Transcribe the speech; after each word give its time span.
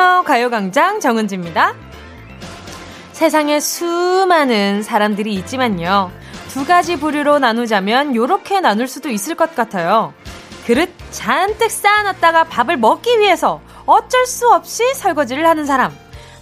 안녕하세요. 0.00 0.22
가요광장 0.22 1.00
정은지입니다. 1.00 1.74
세상에 3.12 3.60
수많은 3.60 4.82
사람들이 4.82 5.34
있지만요. 5.34 6.10
두 6.48 6.64
가지 6.64 6.98
부류로 6.98 7.38
나누자면 7.38 8.14
이렇게 8.14 8.60
나눌 8.60 8.88
수도 8.88 9.10
있을 9.10 9.34
것 9.34 9.54
같아요. 9.54 10.14
그릇 10.66 10.88
잔뜩 11.10 11.70
쌓아놨다가 11.70 12.44
밥을 12.44 12.78
먹기 12.78 13.18
위해서 13.18 13.60
어쩔 13.84 14.24
수 14.24 14.50
없이 14.50 14.94
설거지를 14.94 15.46
하는 15.46 15.66
사람. 15.66 15.94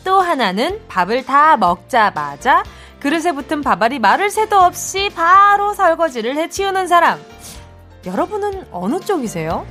또 0.04 0.20
하나는 0.20 0.80
밥을 0.87 1.27
다 1.27 1.56
먹자마자 1.56 2.62
그릇에 3.01 3.32
붙은 3.32 3.62
밥알이 3.62 3.98
마를 3.98 4.30
새도 4.30 4.56
없이 4.56 5.10
바로 5.16 5.74
설거지를 5.74 6.37
해치우는 6.37 6.87
사람. 6.87 7.18
여러분은 8.06 8.68
어느 8.70 9.01
쪽이세요? 9.01 9.66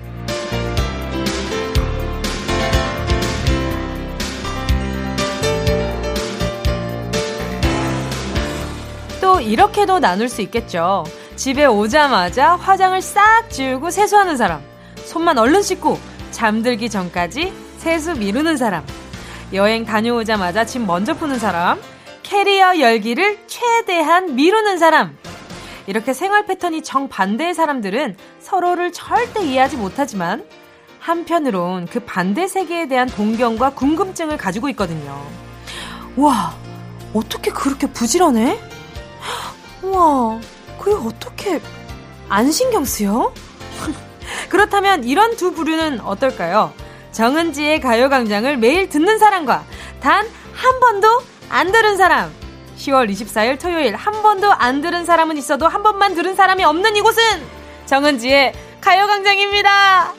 또 9.37 9.41
이렇게도 9.41 9.99
나눌 9.99 10.29
수 10.29 10.41
있겠죠. 10.41 11.03
집에 11.35 11.67
오자마자 11.67 12.55
화장을 12.55 12.99
싹 13.03 13.47
지우고 13.51 13.91
세수하는 13.91 14.35
사람. 14.35 14.63
손만 15.05 15.37
얼른 15.37 15.61
씻고 15.61 15.99
잠들기 16.31 16.89
전까지 16.89 17.53
세수 17.77 18.15
미루는 18.15 18.57
사람. 18.57 18.83
여행 19.53 19.85
다녀오자마자 19.85 20.65
짐 20.65 20.87
먼저 20.87 21.13
푸는 21.13 21.37
사람. 21.37 21.79
캐리어 22.23 22.79
열기를 22.79 23.37
최대한 23.45 24.33
미루는 24.33 24.79
사람. 24.79 25.15
이렇게 25.85 26.13
생활 26.13 26.47
패턴이 26.47 26.81
정반대의 26.81 27.53
사람들은 27.53 28.17
서로를 28.39 28.91
절대 28.91 29.45
이해하지 29.45 29.77
못하지만 29.77 30.45
한편으론 30.97 31.85
그 31.85 31.99
반대 31.99 32.47
세계에 32.47 32.87
대한 32.87 33.07
동경과 33.07 33.75
궁금증을 33.75 34.37
가지고 34.37 34.67
있거든요. 34.69 35.23
와, 36.15 36.55
어떻게 37.13 37.51
그렇게 37.51 37.85
부지런해? 37.85 38.76
와, 39.83 40.39
그게 40.79 40.95
어떻게 40.95 41.61
안 42.29 42.51
신경 42.51 42.83
쓰여? 42.85 43.33
그렇다면 44.49 45.03
이런 45.03 45.35
두 45.35 45.53
부류는 45.53 46.01
어떨까요? 46.01 46.73
정은지의 47.11 47.81
가요광장을 47.81 48.57
매일 48.57 48.89
듣는 48.89 49.17
사람과 49.17 49.63
단 50.01 50.27
한 50.57 50.79
번도 50.79 51.21
안 51.49 51.71
들은 51.71 51.97
사람. 51.97 52.33
10월 52.77 53.09
24일 53.09 53.59
토요일 53.59 53.95
한 53.95 54.21
번도 54.21 54.51
안 54.51 54.81
들은 54.81 55.05
사람은 55.05 55.37
있어도 55.37 55.67
한 55.67 55.83
번만 55.83 56.15
들은 56.15 56.35
사람이 56.35 56.63
없는 56.63 56.95
이곳은 56.95 57.23
정은지의 57.85 58.53
가요광장입니다. 58.81 60.13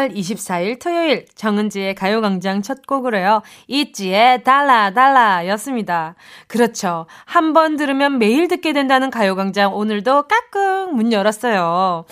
(10월 0.00 0.14
24일) 0.14 0.80
토요일 0.80 1.26
정은지의 1.34 1.94
가요광장 1.94 2.62
첫 2.62 2.86
곡으로요 2.86 3.42
있지의 3.68 4.42
달라 4.44 4.90
달라 4.92 5.46
였습니다 5.48 6.14
그렇죠 6.46 7.06
한 7.26 7.50
번 7.52 7.76
들으면 7.76 8.18
매일 8.18 8.46
듣게 8.48 8.72
된다는 8.72 9.10
가요광장 9.10 9.74
오늘도 9.74 10.24
까꿍 10.28 10.94
문 10.94 11.12
열었어요 11.12 12.04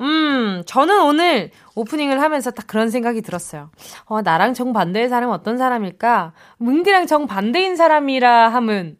음 0.00 0.62
저는 0.66 1.02
오늘 1.02 1.50
오프닝을 1.74 2.20
하면서 2.20 2.50
딱 2.50 2.66
그런 2.66 2.90
생각이 2.90 3.22
들었어요. 3.22 3.70
어, 4.06 4.20
나랑 4.20 4.52
정반대의 4.52 5.08
사람은 5.08 5.32
어떤 5.34 5.56
사람일까? 5.56 6.32
뭉디랑 6.58 7.06
정반대인 7.06 7.76
사람이라 7.76 8.48
함은 8.48 8.96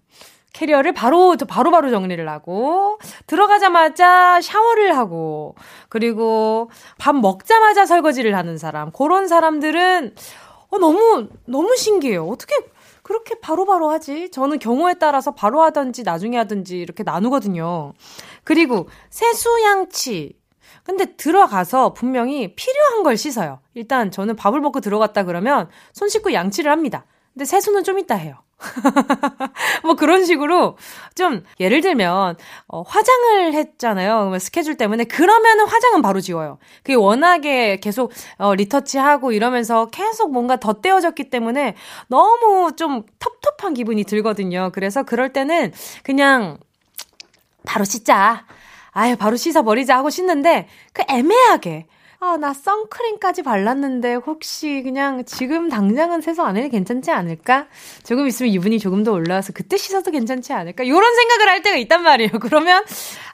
캐리어를 0.52 0.92
바로, 0.92 1.36
바로바로 1.36 1.70
바로 1.70 1.90
정리를 1.90 2.28
하고, 2.28 2.98
들어가자마자 3.26 4.40
샤워를 4.40 4.96
하고, 4.96 5.54
그리고 5.88 6.70
밥 6.98 7.16
먹자마자 7.16 7.86
설거지를 7.86 8.36
하는 8.36 8.58
사람. 8.58 8.90
그런 8.92 9.28
사람들은, 9.28 10.14
어, 10.70 10.78
너무, 10.78 11.28
너무 11.46 11.76
신기해요. 11.76 12.26
어떻게 12.26 12.54
그렇게 13.02 13.34
바로바로 13.40 13.86
바로 13.86 13.90
하지? 13.90 14.30
저는 14.30 14.58
경우에 14.58 14.94
따라서 14.94 15.34
바로 15.34 15.60
하든지 15.62 16.02
나중에 16.04 16.36
하든지 16.38 16.78
이렇게 16.78 17.02
나누거든요. 17.02 17.92
그리고 18.44 18.88
세수양치. 19.10 20.38
근데 20.84 21.16
들어가서 21.16 21.92
분명히 21.94 22.54
필요한 22.54 23.02
걸 23.02 23.16
씻어요. 23.16 23.60
일단 23.74 24.10
저는 24.10 24.36
밥을 24.36 24.60
먹고 24.60 24.80
들어갔다 24.80 25.24
그러면 25.24 25.69
손 25.92 26.08
씻고 26.08 26.32
양치를 26.32 26.70
합니다. 26.70 27.04
근데 27.32 27.44
세수는 27.44 27.84
좀 27.84 27.98
이따 27.98 28.14
해요. 28.14 28.36
뭐 29.83 29.95
그런 29.95 30.25
식으로 30.25 30.77
좀 31.15 31.45
예를 31.61 31.81
들면 31.81 32.37
어, 32.69 32.83
화장을 32.83 33.55
했잖아요. 33.55 34.39
스케줄 34.39 34.77
때문에 34.77 35.05
그러면은 35.05 35.67
화장은 35.67 36.03
바로 36.03 36.21
지워요. 36.21 36.59
그게 36.78 36.95
워낙에 36.95 37.78
계속 37.81 38.12
어, 38.39 38.55
리터치하고 38.55 39.33
이러면서 39.33 39.87
계속 39.87 40.33
뭔가 40.33 40.56
덧대어졌기 40.56 41.31
때문에 41.31 41.75
너무 42.09 42.73
좀 42.77 43.05
텁텁한 43.19 43.75
기분이 43.75 44.05
들거든요. 44.05 44.71
그래서 44.73 45.03
그럴 45.03 45.33
때는 45.33 45.73
그냥 46.03 46.59
바로 47.65 47.84
씻자. 47.84 48.47
아유 48.91 49.17
바로 49.17 49.37
씻어버리자 49.37 49.97
하고 49.97 50.11
씻는데 50.11 50.69
그 50.93 51.03
애매하게 51.09 51.87
아, 52.25 52.37
나 52.37 52.53
선크림까지 52.53 53.43
발랐는데 53.43 54.15
혹시 54.15 54.83
그냥 54.84 55.25
지금 55.25 55.69
당장은 55.69 56.21
세수 56.21 56.43
안 56.43 56.56
해도 56.56 56.69
괜찮지 56.69 57.10
않을까? 57.10 57.66
조금 58.05 58.28
있으면 58.28 58.55
유분이 58.55 58.78
조금 58.78 59.03
더 59.03 59.10
올라와서 59.10 59.53
그때 59.53 59.77
씻어도 59.77 60.12
괜찮지 60.12 60.53
않을까? 60.53 60.87
요런 60.87 61.16
생각을 61.16 61.49
할 61.49 61.62
때가 61.62 61.77
있단 61.78 62.05
말이에요. 62.05 62.31
그러면, 62.41 62.84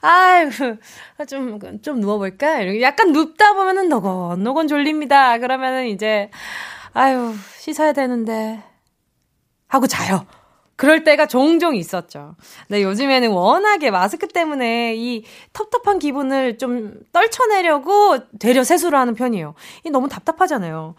아유, 0.01 0.49
좀, 1.27 1.59
좀 1.83 1.99
누워볼까? 1.99 2.81
약간 2.81 3.11
눕다 3.11 3.53
보면은 3.53 3.89
너곤너곤 3.89 4.67
졸립니다. 4.67 5.37
그러면은 5.37 5.85
이제, 5.89 6.31
아유, 6.93 7.35
씻어야 7.59 7.93
되는데. 7.93 8.63
하고 9.67 9.85
자요. 9.85 10.25
그럴 10.79 11.03
때가 11.03 11.25
종종 11.25 11.75
있었죠. 11.75 12.35
네, 12.69 12.83
요즘에는 12.83 13.31
워낙에 13.31 13.91
마스크 13.91 14.29
때문에 14.29 14.95
이 14.95 15.25
텁텁한 15.51 15.99
기분을 15.99 16.57
좀 16.57 16.93
떨쳐내려고 17.11 18.29
되려 18.39 18.63
세수를 18.63 18.97
하는 18.97 19.13
편이에요. 19.13 19.55
이 19.83 19.89
너무 19.89 20.07
답답하잖아요. 20.07 20.95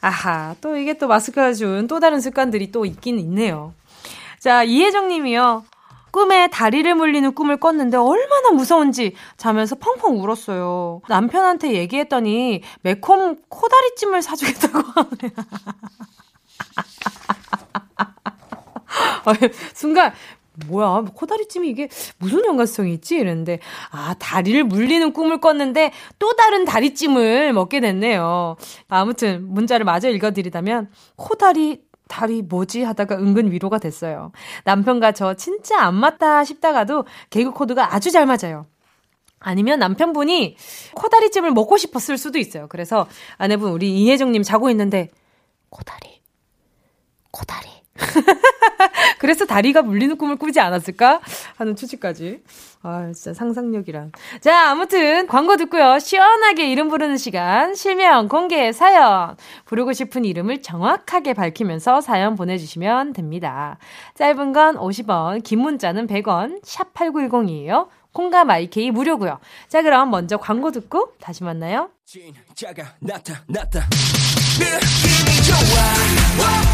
아하, 0.00 0.54
또 0.60 0.76
이게 0.76 0.94
또 0.94 1.08
마스크가 1.08 1.52
준 1.52 1.88
또 1.88 1.98
다른 1.98 2.20
습관들이 2.20 2.70
또 2.70 2.84
있긴 2.84 3.18
있네요. 3.18 3.74
자, 4.38 4.62
이혜정 4.62 5.08
님이요. 5.08 5.64
꿈에 6.12 6.46
다리를 6.46 6.94
물리는 6.94 7.34
꿈을 7.34 7.56
꿨는데 7.56 7.96
얼마나 7.96 8.52
무서운지 8.52 9.14
자면서 9.36 9.74
펑펑 9.74 10.20
울었어요. 10.22 11.00
남편한테 11.08 11.72
얘기했더니 11.72 12.62
매콤 12.82 13.38
코다리찜을 13.48 14.22
사주겠다고 14.22 14.78
하네. 14.78 15.34
순간 19.74 20.12
뭐야, 20.66 21.04
코다리찜이 21.14 21.68
이게 21.68 21.88
무슨 22.18 22.44
연관성이 22.44 22.94
있지? 22.94 23.16
이랬는데, 23.16 23.58
아, 23.90 24.14
다리를 24.18 24.62
물리는 24.64 25.12
꿈을 25.12 25.40
꿨는데 25.40 25.92
또 26.18 26.34
다른 26.36 26.64
다리찜을 26.64 27.52
먹게 27.52 27.80
됐네요. 27.80 28.56
아무튼, 28.88 29.52
문자를 29.52 29.84
마저 29.84 30.08
읽어드리자면, 30.10 30.90
코다리, 31.16 31.82
다리 32.06 32.42
뭐지? 32.42 32.82
하다가 32.84 33.16
은근 33.16 33.50
위로가 33.50 33.78
됐어요. 33.78 34.30
남편과 34.64 35.12
저 35.12 35.34
진짜 35.34 35.80
안 35.80 35.94
맞다 35.94 36.44
싶다가도 36.44 37.06
개그 37.30 37.50
코드가 37.50 37.94
아주 37.94 38.10
잘 38.10 38.26
맞아요. 38.26 38.66
아니면 39.40 39.78
남편분이 39.78 40.56
코다리찜을 40.94 41.50
먹고 41.50 41.76
싶었을 41.76 42.16
수도 42.16 42.38
있어요. 42.38 42.66
그래서 42.68 43.06
아내분, 43.36 43.72
우리 43.72 44.00
이혜정님 44.00 44.42
자고 44.42 44.70
있는데, 44.70 45.10
코다리, 45.70 46.20
코다리. 47.32 47.83
그래서 49.18 49.44
다리가 49.46 49.82
물리는 49.82 50.16
꿈을 50.16 50.36
꾸지 50.36 50.60
않았을까? 50.60 51.20
하는 51.56 51.76
추측까지. 51.76 52.42
아, 52.82 53.10
진짜 53.14 53.32
상상력이란. 53.32 54.12
자, 54.40 54.70
아무튼 54.70 55.26
광고 55.26 55.56
듣고요. 55.56 55.98
시원하게 55.98 56.70
이름 56.70 56.88
부르는 56.88 57.16
시간. 57.16 57.74
실명, 57.74 58.28
공개, 58.28 58.72
사연. 58.72 59.36
부르고 59.64 59.92
싶은 59.92 60.24
이름을 60.24 60.62
정확하게 60.62 61.34
밝히면서 61.34 62.00
사연 62.00 62.34
보내주시면 62.34 63.12
됩니다. 63.14 63.78
짧은 64.14 64.52
건 64.52 64.76
50원, 64.76 65.42
긴 65.42 65.60
문자는 65.60 66.06
100원, 66.06 66.60
샵 66.62 66.92
8910이에요. 66.94 67.88
콩과 68.12 68.44
마이케이 68.44 68.90
무료고요. 68.90 69.40
자, 69.68 69.82
그럼 69.82 70.10
먼저 70.10 70.36
광고 70.36 70.70
듣고 70.70 71.12
다시 71.20 71.42
만나요. 71.42 71.90
진짜가 72.04 72.84
나타났다. 73.00 73.80
느낌이 74.58 75.42
좋아. 75.42 76.73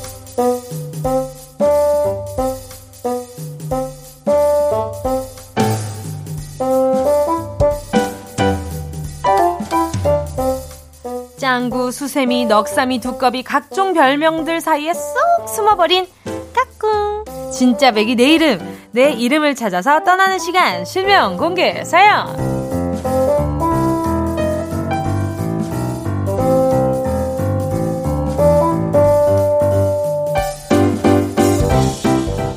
짱구, 11.61 11.91
수세미, 11.91 12.45
넉삼이, 12.45 13.01
두꺼비 13.01 13.43
각종 13.43 13.93
별명들 13.93 14.61
사이에 14.61 14.93
쏙 14.95 15.47
숨어버린 15.47 16.07
까꿍. 16.55 17.51
진짜 17.53 17.91
맥이 17.91 18.15
내 18.15 18.33
이름 18.33 18.59
내 18.89 19.11
이름을 19.11 19.53
찾아서 19.53 20.03
떠나는 20.03 20.39
시간 20.39 20.83
실명 20.85 21.37
공개 21.37 21.83
사연. 21.83 22.35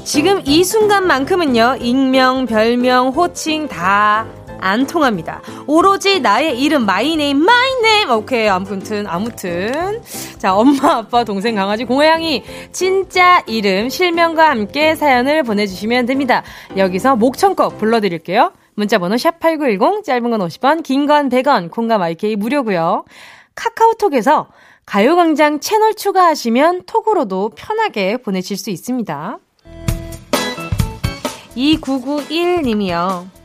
지금 0.05 0.41
이 0.47 0.65
순간만큼은요, 0.65 1.77
익명, 1.81 2.47
별명, 2.47 3.09
호칭 3.09 3.69
다 3.69 4.25
안 4.65 4.87
통합니다. 4.87 5.43
오로지 5.67 6.21
나의 6.21 6.59
이름, 6.59 6.87
my 6.87 7.17
name, 7.17 7.37
my 7.37 7.83
name. 7.83 8.11
오케이, 8.11 8.49
아무튼, 8.49 9.07
아무튼. 9.07 10.01
자, 10.39 10.55
엄마, 10.55 10.97
아빠, 10.97 11.23
동생, 11.23 11.55
강아지, 11.55 11.85
고양이, 11.85 12.43
진짜 12.73 13.43
이름, 13.47 13.91
실명과 13.91 14.49
함께 14.49 14.95
사연을 14.95 15.43
보내주시면 15.43 16.07
됩니다. 16.07 16.43
여기서 16.79 17.17
목청껏 17.17 17.77
불러드릴게요. 17.77 18.53
문자번호 18.75 19.17
샵8910, 19.17 20.03
짧은 20.03 20.31
건 20.31 20.41
50원, 20.41 20.83
긴 20.83 21.07
건 21.07 21.29
100원, 21.29 21.71
콩과 21.71 21.99
마이케이 21.99 22.35
무료고요 22.35 23.05
카카오톡에서 23.55 24.49
가요광장 24.87 25.61
채널 25.61 25.95
추가하시면 25.95 26.85
톡으로도 26.87 27.51
편하게 27.55 28.17
보내실 28.17 28.57
수 28.57 28.71
있습니다. 28.71 29.39
2991님이요. 31.55 33.44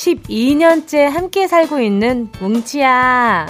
12년째 0.00 1.10
함께 1.10 1.46
살고 1.46 1.78
있는 1.80 2.30
뭉치야. 2.40 3.46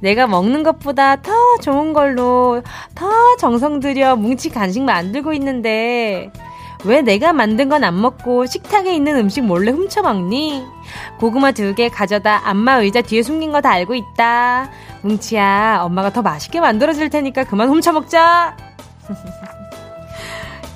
내가 0.00 0.26
먹는 0.26 0.64
것보다 0.64 1.16
더 1.22 1.32
좋은 1.62 1.92
걸로 1.92 2.62
더 2.96 3.36
정성 3.38 3.78
들여 3.80 4.16
뭉치 4.16 4.50
간식 4.50 4.82
만들고 4.82 5.32
있는데 5.34 6.30
왜 6.84 7.00
내가 7.00 7.32
만든 7.32 7.68
건 7.68 7.84
안 7.84 7.98
먹고 8.00 8.44
식탁에 8.44 8.92
있는 8.94 9.16
음식 9.16 9.42
몰래 9.44 9.70
훔쳐 9.70 10.02
먹니? 10.02 10.64
고구마 11.20 11.52
두 11.52 11.72
개 11.74 11.88
가져다 11.88 12.42
안마 12.48 12.74
의자 12.80 13.00
뒤에 13.00 13.22
숨긴 13.22 13.52
거 13.52 13.60
다 13.60 13.70
알고 13.70 13.94
있다. 13.94 14.68
뭉치야, 15.02 15.78
엄마가 15.82 16.10
더 16.12 16.22
맛있게 16.22 16.60
만들어줄 16.60 17.08
테니까 17.08 17.44
그만 17.44 17.68
훔쳐 17.68 17.92
먹자. 17.92 18.56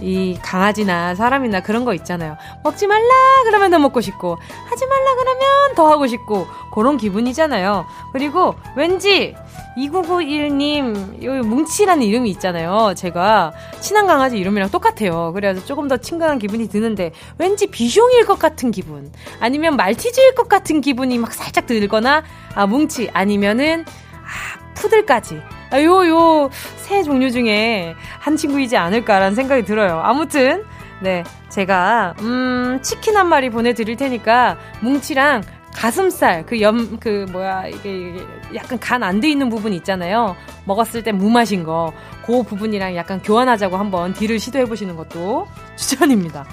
이 0.01 0.39
강아지나 0.43 1.15
사람이나 1.15 1.61
그런 1.61 1.85
거 1.85 1.95
있잖아요. 1.95 2.37
먹지 2.63 2.87
말라 2.87 3.09
그러면 3.45 3.71
더 3.71 3.79
먹고 3.79 4.01
싶고 4.01 4.37
하지 4.67 4.87
말라 4.87 5.15
그러면 5.17 5.75
더 5.75 5.91
하고 5.91 6.07
싶고 6.07 6.47
그런 6.73 6.97
기분이잖아요. 6.97 7.87
그리고 8.13 8.55
왠지 8.77 9.35
2991님 9.77 11.23
요 11.23 11.43
뭉치라는 11.43 12.03
이름이 12.03 12.31
있잖아요. 12.31 12.95
제가 12.97 13.53
친한 13.81 14.07
강아지 14.07 14.39
이름이랑 14.39 14.71
똑같아요. 14.71 15.33
그래서 15.35 15.65
조금 15.65 15.89
더 15.89 15.97
친근한 15.97 16.39
기분이 16.39 16.69
드는데 16.69 17.13
왠지 17.39 17.67
비숑일 17.69 18.27
것 18.27 18.39
같은 18.39 18.71
기분 18.71 19.11
아니면 19.41 19.77
말티즈일 19.77 20.35
것 20.35 20.49
같은 20.49 20.81
기분이 20.81 21.19
막 21.19 21.33
살짝 21.33 21.67
들거나 21.67 22.23
아 22.55 22.67
뭉치 22.67 23.11
아니면은 23.13 23.85
아 24.15 24.68
푸들까지 24.79 25.43
아, 25.71 25.83
요, 25.83 26.07
요, 26.09 26.51
새 26.77 27.03
종류 27.03 27.31
중에 27.31 27.95
한 28.21 28.37
친구이지 28.37 28.77
않을까라는 28.77 29.35
생각이 29.35 29.65
들어요. 29.65 30.01
아무튼, 30.03 30.65
네. 31.03 31.23
제가, 31.51 32.15
음, 32.21 32.79
치킨 32.83 33.17
한 33.17 33.29
마리 33.29 33.51
보내드릴 33.51 33.97
테니까, 33.97 34.57
뭉치랑 34.81 35.43
가슴살, 35.75 36.47
그 36.47 36.61
염, 36.63 36.97
그, 36.99 37.27
뭐야, 37.31 37.67
이게, 37.67 38.15
약간 38.55 38.79
간 38.81 39.03
안 39.03 39.21
돼 39.21 39.29
있는 39.29 39.51
부분 39.51 39.75
있잖아요. 39.75 40.35
먹었을 40.65 41.03
때 41.03 41.13
무마신 41.13 41.65
거. 41.65 41.93
그 42.25 42.43
부분이랑 42.43 42.97
약간 42.97 43.21
교환하자고 43.23 43.77
한번 43.77 44.15
딜을 44.15 44.39
시도해보시는 44.39 44.97
것도 44.97 45.47
추천입니다. 45.77 46.47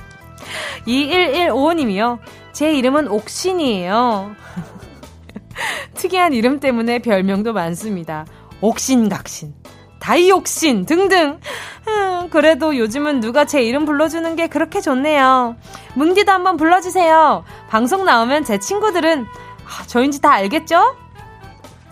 2115님이요. 0.88 2.20
제 2.52 2.74
이름은 2.74 3.08
옥신이에요. 3.08 4.36
특이한 5.96 6.34
이름 6.34 6.60
때문에 6.60 7.00
별명도 7.00 7.54
많습니다. 7.54 8.26
옥신각신, 8.62 9.54
다이옥신 10.00 10.86
등등. 10.86 11.40
음, 11.88 12.30
그래도 12.30 12.78
요즘은 12.78 13.20
누가 13.20 13.46
제 13.46 13.62
이름 13.64 13.86
불러주는 13.86 14.36
게 14.36 14.48
그렇게 14.48 14.82
좋네요. 14.82 15.56
뭉디도 15.96 16.32
한번 16.32 16.58
불러주세요. 16.58 17.44
방송 17.70 18.06
나오면 18.06 18.44
제 18.44 18.60
친구들은 18.60 19.26
아, 19.26 19.84
저인지 19.88 20.22
다 20.22 20.34
알겠죠? 20.34 20.96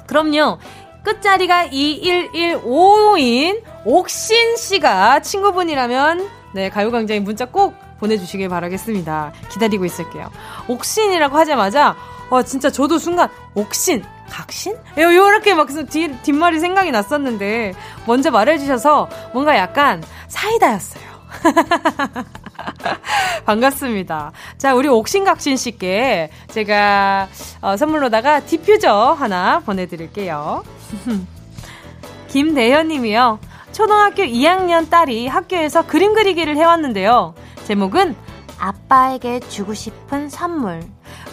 그럼요. 0.08 0.60
끝자리가 1.04 1.68
2115인 1.68 3.62
옥신 3.86 4.56
씨가 4.56 5.22
친구분이라면 5.22 6.30
네, 6.54 6.70
가요광장에 6.70 7.20
문자 7.20 7.46
꼭 7.46 7.76
보내주시길 8.00 8.48
바라겠습니다. 8.50 9.34
기다리고 9.50 9.86
있을게요. 9.86 10.30
옥신이라고 10.68 11.38
하자마자 11.38 11.96
와 12.30 12.44
진짜 12.44 12.70
저도 12.70 12.98
순간 12.98 13.30
옥신 13.54 14.04
각신? 14.34 14.76
요, 14.98 15.16
요렇게 15.16 15.54
막 15.54 15.68
뒷, 15.90 16.24
뒷말이 16.24 16.60
생각이 16.60 16.90
났었는데, 16.90 17.76
먼저 18.08 18.32
말해주셔서 18.32 19.08
뭔가 19.32 19.56
약간 19.56 20.04
사이다였어요. 20.28 21.04
반갑습니다. 23.46 24.32
자, 24.58 24.74
우리 24.74 24.88
옥신각신 24.88 25.58
씨께 25.58 26.32
제가 26.48 27.28
어, 27.62 27.78
선물로다가 27.78 28.40
디퓨저 28.42 29.16
하나 29.20 29.60
보내드릴게요. 29.60 30.64
김대현 32.30 32.88
님이요. 32.88 33.40
초등학교 33.72 34.24
2학년 34.24 34.90
딸이 34.90 35.28
학교에서 35.28 35.86
그림 35.86 36.16
그리기를 36.16 36.58
해왔는데요. 36.58 37.36
제목은 37.66 38.16
아빠에게 38.60 39.40
주고 39.42 39.74
싶은 39.74 40.30
선물. 40.30 40.82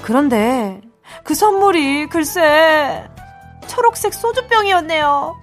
그런데 0.02 0.80
그 1.24 1.34
선물이 1.34 2.06
글쎄 2.08 3.04
초록색 3.66 4.12
소주병이었네요. 4.14 5.36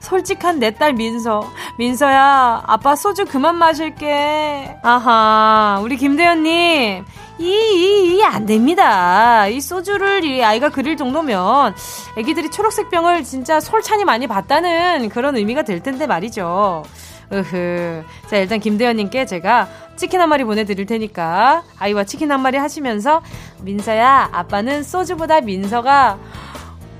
솔직한 0.00 0.58
내 0.58 0.72
딸 0.72 0.92
민서. 0.92 1.50
민서야, 1.78 2.64
아빠 2.66 2.94
소주 2.94 3.24
그만 3.24 3.56
마실게. 3.56 4.76
아하, 4.82 5.80
우리 5.82 5.96
김대현님. 5.96 7.04
이, 7.38 7.44
이, 7.44 8.16
이, 8.16 8.22
안 8.22 8.44
됩니다. 8.44 9.46
이 9.46 9.62
소주를 9.62 10.24
이 10.26 10.44
아이가 10.44 10.68
그릴 10.68 10.98
정도면 10.98 11.74
애기들이 12.18 12.50
초록색 12.50 12.90
병을 12.90 13.24
진짜 13.24 13.60
솔찬히 13.60 14.04
많이 14.04 14.26
봤다는 14.26 15.08
그런 15.08 15.36
의미가 15.36 15.62
될 15.62 15.82
텐데 15.82 16.06
말이죠. 16.06 16.82
으흐. 17.32 18.02
자, 18.28 18.36
일단 18.36 18.58
김대현님께 18.58 19.26
제가 19.26 19.68
치킨 19.96 20.20
한 20.20 20.28
마리 20.28 20.44
보내드릴 20.44 20.86
테니까 20.86 21.62
아이와 21.78 22.04
치킨 22.04 22.32
한 22.32 22.40
마리 22.40 22.58
하시면서 22.58 23.22
민서야, 23.62 24.30
아빠는 24.32 24.82
소주보다 24.82 25.40
민서가 25.40 26.18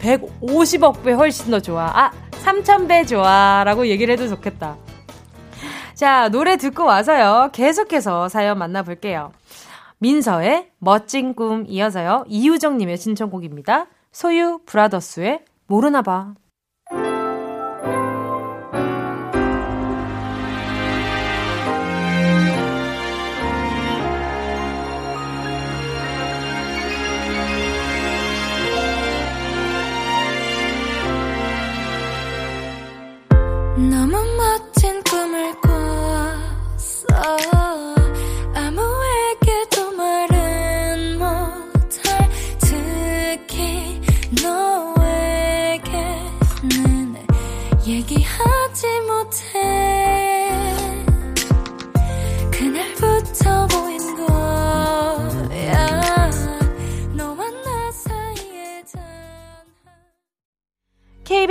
150억 0.00 1.02
배 1.02 1.12
훨씬 1.12 1.50
더 1.50 1.60
좋아. 1.60 1.90
아, 1.94 2.10
3000배 2.42 3.06
좋아. 3.06 3.62
라고 3.64 3.86
얘기를 3.86 4.12
해도 4.12 4.28
좋겠다. 4.28 4.76
자, 5.94 6.28
노래 6.30 6.56
듣고 6.56 6.84
와서요. 6.84 7.50
계속해서 7.52 8.28
사연 8.28 8.58
만나볼게요. 8.58 9.32
민서의 9.98 10.70
멋진 10.78 11.34
꿈 11.34 11.64
이어서요. 11.68 12.24
이유정님의 12.26 12.96
신청곡입니다. 12.96 13.86
소유 14.10 14.60
브라더스의 14.64 15.40
모르나봐. 15.66 16.34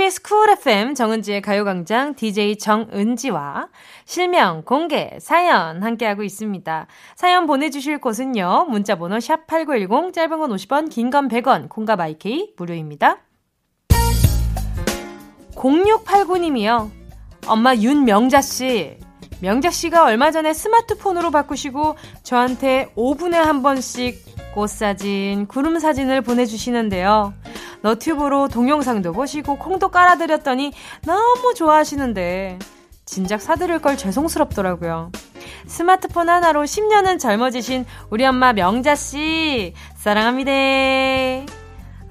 KBS 0.00 0.22
쿨 0.22 0.48
FM 0.48 0.94
정은지의 0.94 1.42
가요광장 1.42 2.14
DJ 2.14 2.56
정은지와 2.56 3.68
실명, 4.06 4.62
공개, 4.62 5.18
사연 5.20 5.82
함께하고 5.82 6.22
있습니다. 6.22 6.86
사연 7.16 7.46
보내주실 7.46 7.98
곳은요. 8.00 8.68
문자번호 8.70 9.18
샵8910 9.18 10.14
짧은 10.14 10.38
건 10.38 10.50
50원, 10.52 10.90
긴 10.90 11.10
건 11.10 11.28
100원, 11.28 11.68
콩과 11.68 11.96
마이케이 11.96 12.54
무료입니다. 12.56 13.18
0689님이요. 15.50 16.90
엄마 17.46 17.74
윤명자씨. 17.74 18.96
명자씨가 19.42 20.04
얼마 20.04 20.30
전에 20.30 20.54
스마트폰으로 20.54 21.30
바꾸시고 21.30 21.96
저한테 22.22 22.90
5분에 22.96 23.34
한 23.34 23.62
번씩 23.62 24.39
꽃사진, 24.54 25.46
구름 25.46 25.78
사진을 25.78 26.22
보내주시는데요. 26.22 27.32
너튜브로 27.82 28.48
동영상도 28.48 29.12
보시고 29.12 29.58
콩도 29.58 29.88
깔아드렸더니 29.88 30.72
너무 31.04 31.54
좋아하시는데 31.54 32.58
진작 33.04 33.40
사드릴 33.40 33.80
걸 33.80 33.96
죄송스럽더라고요. 33.96 35.10
스마트폰 35.66 36.28
하나로 36.28 36.62
10년은 36.62 37.18
젊어지신 37.18 37.84
우리 38.10 38.24
엄마 38.24 38.52
명자씨 38.52 39.74
사랑합니다. 39.96 40.52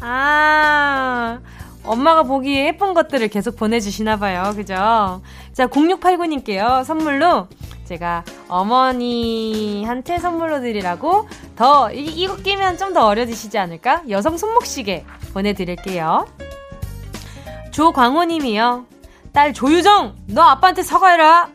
아 0.01 1.39
엄마가 1.83 2.23
보기에 2.23 2.67
예쁜 2.67 2.93
것들을 2.93 3.27
계속 3.29 3.55
보내주시나 3.55 4.17
봐요. 4.17 4.53
그죠? 4.55 5.21
자 5.53 5.67
0689님께요. 5.67 6.83
선물로 6.83 7.47
제가 7.89 8.23
어머니한테 8.47 10.19
선물로 10.19 10.61
드리라고 10.61 11.27
더 11.55 11.91
이, 11.91 12.05
이거 12.05 12.35
끼면 12.35 12.77
좀 12.77 12.89
더 12.93 13.05
어려지시지 13.05 13.57
않을까? 13.59 14.01
여성 14.09 14.35
손목시계 14.37 15.05
보내드릴게요. 15.33 16.25
조광호님이요. 17.71 18.85
딸 19.31 19.53
조유정, 19.53 20.15
너 20.27 20.41
아빠한테 20.41 20.81
사과해라. 20.81 21.49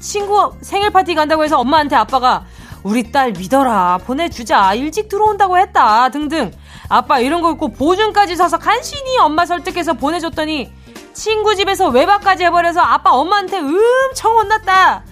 친구 0.00 0.52
생일 0.62 0.90
파티 0.90 1.14
간다고 1.14 1.44
해서 1.44 1.58
엄마한테 1.60 1.94
아빠가 1.94 2.44
우리 2.82 3.12
딸 3.12 3.32
믿어라 3.32 3.98
보내주자 4.04 4.74
일찍 4.74 5.08
들어온다고 5.08 5.58
했다 5.58 6.08
등등 6.08 6.50
아빠 6.88 7.20
이런 7.20 7.40
거 7.42 7.52
있고 7.52 7.68
보증까지 7.68 8.34
사서 8.34 8.58
간신히 8.58 9.18
엄마 9.18 9.44
설득해서 9.46 9.92
보내줬더니 9.94 10.72
친구 11.12 11.54
집에서 11.54 11.88
외박까지 11.88 12.44
해버려서 12.44 12.80
아빠 12.80 13.10
엄마한테 13.12 13.58
엄청 13.58 14.34
혼났다 14.36 15.04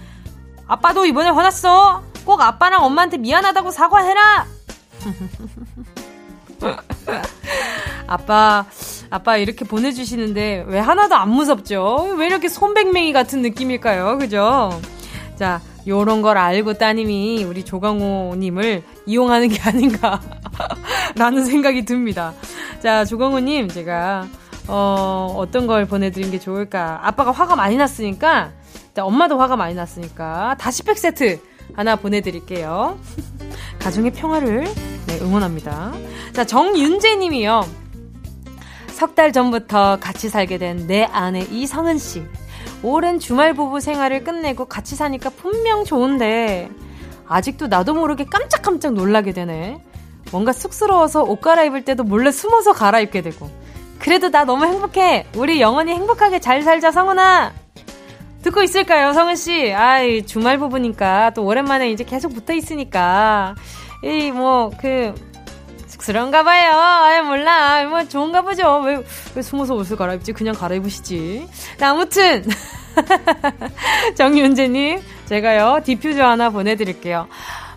아빠도 0.68 1.06
이번에 1.06 1.30
화났어 1.30 2.02
꼭 2.25 2.40
아빠랑 2.40 2.84
엄마한테 2.84 3.16
미안하다고 3.18 3.70
사과해라 3.70 4.46
아빠, 8.06 8.64
아빠 9.10 9.37
이렇게 9.37 9.64
보내주시는데 9.64 10.64
왜 10.66 10.78
하나도 10.78 11.14
안 11.14 11.30
무섭죠? 11.30 12.14
왜 12.16 12.26
이렇게 12.26 12.48
손백맹이 12.48 13.12
같은 13.12 13.42
느낌일까요? 13.42 14.18
그죠? 14.18 14.80
자, 15.37 15.60
요런 15.87 16.20
걸 16.22 16.37
알고 16.37 16.75
따님이 16.75 17.44
우리 17.44 17.64
조강호님을 17.64 18.82
이용하는 19.06 19.48
게 19.48 19.60
아닌가. 19.62 20.20
라는 21.16 21.44
생각이 21.44 21.84
듭니다. 21.84 22.34
자, 22.82 23.04
조강호님, 23.04 23.68
제가, 23.68 24.26
어, 24.66 25.34
어떤 25.37 25.66
걸 25.66 25.87
보내드린 25.87 26.30
게 26.30 26.38
좋을까. 26.38 27.00
아빠가 27.02 27.30
화가 27.30 27.56
많이 27.56 27.76
났으니까, 27.76 28.50
엄마도 29.04 29.38
화가 29.38 29.56
많이 29.56 29.74
났으니까, 29.74 30.56
다시 30.58 30.82
팩 30.82 30.98
세트 30.98 31.40
하나 31.74 31.96
보내드릴게요. 31.96 32.98
가정의 33.78 34.10
평화를 34.12 34.64
네, 35.06 35.18
응원합니다. 35.20 35.92
자, 36.32 36.44
정윤재 36.44 37.16
님이요. 37.16 37.64
석 38.90 39.14
달 39.14 39.32
전부터 39.32 39.98
같이 40.00 40.28
살게 40.28 40.58
된 40.58 40.86
내 40.88 41.04
아내 41.04 41.40
이성은 41.40 41.98
씨. 41.98 42.24
오랜 42.82 43.18
주말 43.18 43.54
부부 43.54 43.80
생활을 43.80 44.24
끝내고 44.24 44.64
같이 44.66 44.94
사니까 44.96 45.30
분명 45.30 45.84
좋은데 45.84 46.68
아직도 47.26 47.66
나도 47.68 47.94
모르게 47.94 48.24
깜짝깜짝 48.24 48.94
놀라게 48.94 49.32
되네. 49.32 49.82
뭔가 50.30 50.52
쑥스러워서 50.52 51.22
옷 51.24 51.40
갈아입을 51.40 51.84
때도 51.84 52.04
몰래 52.04 52.30
숨어서 52.30 52.72
갈아입게 52.72 53.22
되고. 53.22 53.50
그래도 53.98 54.30
나 54.30 54.44
너무 54.44 54.64
행복해. 54.66 55.26
우리 55.36 55.60
영원히 55.60 55.92
행복하게 55.92 56.38
잘 56.40 56.62
살자, 56.62 56.90
성은아. 56.92 57.52
듣고 58.42 58.62
있을까요, 58.62 59.12
성은 59.12 59.37
씨? 59.37 59.73
아이, 59.73 60.25
주말 60.25 60.59
부부니까 60.59 61.30
또 61.35 61.45
오랜만에 61.45 61.90
이제 61.90 62.04
계속 62.04 62.33
붙어 62.33 62.52
있으니까 62.52 63.54
이, 64.02 64.30
뭐, 64.30 64.71
그, 64.80 65.14
쑥스러운가 65.87 66.45
봐요. 66.45 66.78
아이, 66.78 67.23
몰라. 67.23 67.85
뭐, 67.88 68.07
좋은가 68.07 68.42
보죠. 68.42 68.80
왜, 68.80 69.02
왜 69.35 69.42
숨어서 69.42 69.75
옷을 69.75 69.97
갈아입지? 69.97 70.33
그냥 70.33 70.54
갈아입으시지. 70.54 71.49
자, 71.78 71.90
아무튼. 71.90 72.45
정윤재님, 74.14 75.00
제가요, 75.26 75.80
디퓨저 75.85 76.25
하나 76.25 76.50
보내드릴게요. 76.50 77.28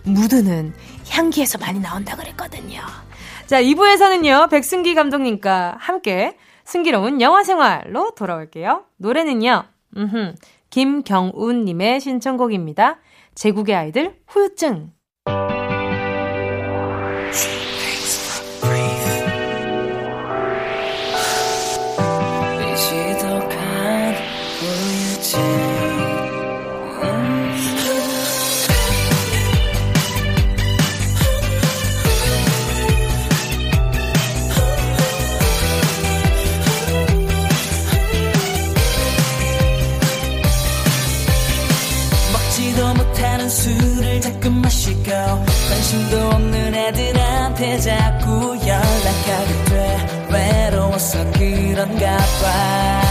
무드는 0.03 0.73
향기에서 1.09 1.57
많이 1.57 1.79
나온다 1.79 2.15
그랬거든요. 2.15 2.81
자, 3.45 3.61
2부에서는요, 3.61 4.49
백승기 4.49 4.95
감독님과 4.95 5.75
함께 5.79 6.37
승기로운 6.63 7.21
영화 7.21 7.43
생활로 7.43 8.11
돌아올게요. 8.15 8.85
노래는요, 8.97 9.65
음흠, 9.97 10.35
김경운님의 10.69 11.99
신청곡입니다. 11.99 12.99
제국의 13.35 13.75
아이들 13.75 14.15
후유증. 14.27 14.91
관심도 45.71 46.17
없는 46.31 46.75
애들한테 46.75 47.79
자꾸 47.79 48.57
연락하게 48.67 49.63
돼. 49.65 50.27
외로워서 50.29 51.23
그런가 51.31 52.17
봐 52.17 53.10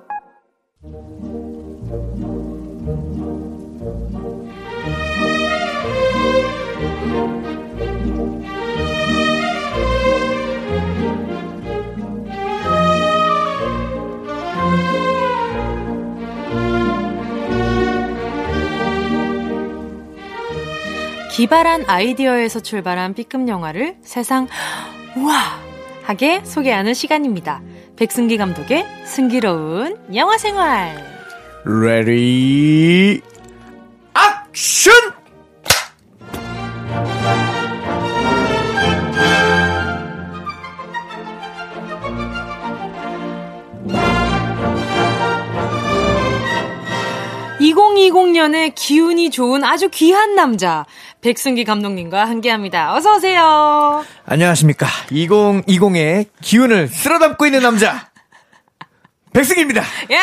기발한 21.41 21.85
아이디어에서 21.87 22.59
출발한 22.59 23.15
B급 23.15 23.47
영화를 23.47 23.95
세상 24.03 24.47
우아하게 25.15 26.41
소개하는 26.45 26.93
시간입니다. 26.93 27.63
백승기 27.95 28.37
감독의 28.37 28.85
승기로운 29.05 29.97
영화 30.13 30.37
생활. 30.37 31.03
Ready 31.65 33.23
action! 34.15 34.93
2020년에 48.41 48.73
기운이 48.73 49.29
좋은 49.29 49.63
아주 49.63 49.89
귀한 49.89 50.35
남자 50.35 50.85
백승기 51.21 51.63
감독님과 51.63 52.25
함께합니다. 52.25 52.95
어서 52.95 53.15
오세요. 53.17 54.03
안녕하십니까. 54.25 54.87
2020의 55.11 56.27
기운을 56.41 56.87
쓸어담고 56.87 57.45
있는 57.45 57.61
남자 57.61 58.09
백승기입니다. 59.33 59.83
예! 60.11 60.17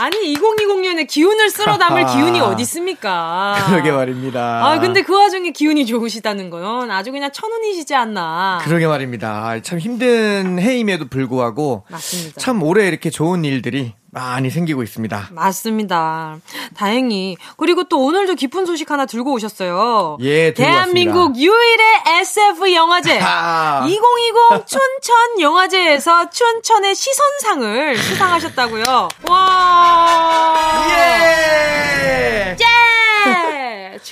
아니 0.00 0.34
2020년에 0.34 1.06
기운을 1.06 1.50
쓸어 1.50 1.78
담을 1.78 2.06
기운이 2.06 2.40
어디 2.40 2.62
있습니까? 2.62 3.56
그러게 3.68 3.92
말입니다. 3.92 4.66
아 4.66 4.80
근데 4.80 5.02
그 5.02 5.16
와중에 5.16 5.50
기운이 5.50 5.86
좋으시다는 5.86 6.50
건 6.50 6.90
아주 6.90 7.12
그냥 7.12 7.30
천운이시지 7.30 7.94
않나. 7.94 8.58
그러게 8.62 8.86
말입니다. 8.88 9.60
참 9.62 9.78
힘든 9.78 10.58
해임에도 10.58 11.06
불구하고 11.08 11.84
맞습니다. 11.90 12.40
참 12.40 12.62
올해 12.62 12.88
이렇게 12.88 13.10
좋은 13.10 13.44
일들이 13.44 13.94
많이 14.14 14.48
생기고 14.48 14.82
있습니다. 14.84 15.28
맞습니다. 15.32 16.38
다행히 16.76 17.36
그리고 17.56 17.84
또 17.84 18.04
오늘도 18.04 18.36
깊은 18.36 18.64
소식 18.64 18.90
하나 18.90 19.06
들고 19.06 19.32
오셨어요. 19.32 20.18
예, 20.20 20.54
들고 20.54 20.56
대한민국 20.70 21.18
왔습니다. 21.30 21.40
유일의 21.40 22.20
SF 22.20 22.72
영화제 22.74 23.18
아. 23.22 23.84
2020 23.86 24.66
춘천 24.66 25.40
영화제에서 25.40 26.30
춘천의 26.30 26.94
시선상을 26.94 27.96
수상하셨다고요. 27.98 29.08
와! 29.28 30.86
예! 30.90 32.56
예! 32.60 32.73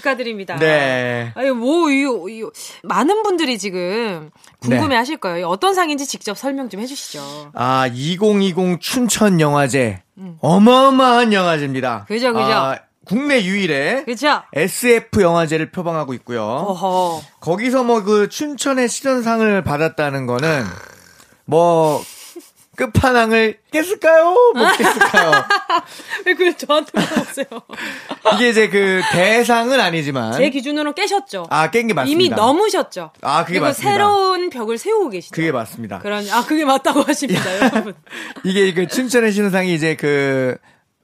축하드립니다. 0.02 0.56
네. 0.56 1.32
아유, 1.35 1.54
뭐, 1.54 1.90
이, 1.90 2.02
이, 2.02 2.44
많은 2.82 3.23
분들이 3.23 3.59
지금 3.59 4.30
궁금해 4.61 4.88
네. 4.88 4.97
하실 4.97 5.16
거예요. 5.16 5.47
어떤 5.49 5.75
상인지 5.75 6.06
직접 6.06 6.37
설명 6.37 6.68
좀 6.68 6.80
해주시죠. 6.80 7.52
아, 7.54 7.87
2020 7.92 8.80
춘천 8.80 9.40
영화제. 9.40 10.02
어마어마한 10.40 11.32
영화제입니다. 11.32 12.00
음. 12.00 12.04
그죠, 12.06 12.32
그죠. 12.32 12.44
아, 12.52 12.78
국내 13.04 13.42
유일의 13.42 14.04
그쵸? 14.04 14.42
SF 14.52 15.23
영화제를 15.23 15.71
표방하고 15.73 16.14
있고요. 16.14 16.42
어허. 16.44 17.21
거기서 17.40 17.82
뭐 17.85 18.02
그 18.02 18.28
춘천의 18.28 18.88
시선상을 18.88 19.62
받았다는 19.64 20.26
거는 20.26 20.64
뭐 21.44 22.00
끝판왕을 22.76 23.59
깼을까요? 23.71 24.35
못 24.55 24.76
깼을까요? 24.76 25.31
왜 26.26 26.35
그걸 26.35 26.57
저한테 26.57 26.91
물어보세요? 26.95 27.47
이게 28.35 28.49
이제 28.50 28.69
그 28.69 29.02
대상은 29.12 29.79
아니지만 29.81 30.33
제 30.33 30.49
기준으로 30.50 30.95
깨셨죠. 30.95 31.47
아, 31.50 31.71
깬 31.71 31.87
게 31.87 31.95
맞습니다. 31.95 32.21
이미 32.25 32.28
넘으셨죠. 32.35 33.11
아, 33.21 33.45
그게 33.45 33.61
맞습니다. 33.61 33.93
새로운 33.93 34.49
벽을 34.50 34.78
세우고 34.78 35.11
계시죠. 35.11 35.35
그게 35.35 35.52
맞습니다. 35.52 35.99
그런 35.99 36.28
아 36.30 36.45
그게 36.47 36.65
맞다고 36.65 37.02
하십니다, 37.02 37.43
여러분. 37.56 37.95
이게 38.45 38.73
그 38.73 38.87
춘천의 38.87 39.32
시선상이 39.32 39.75
이제 39.75 39.95
그 39.97 40.56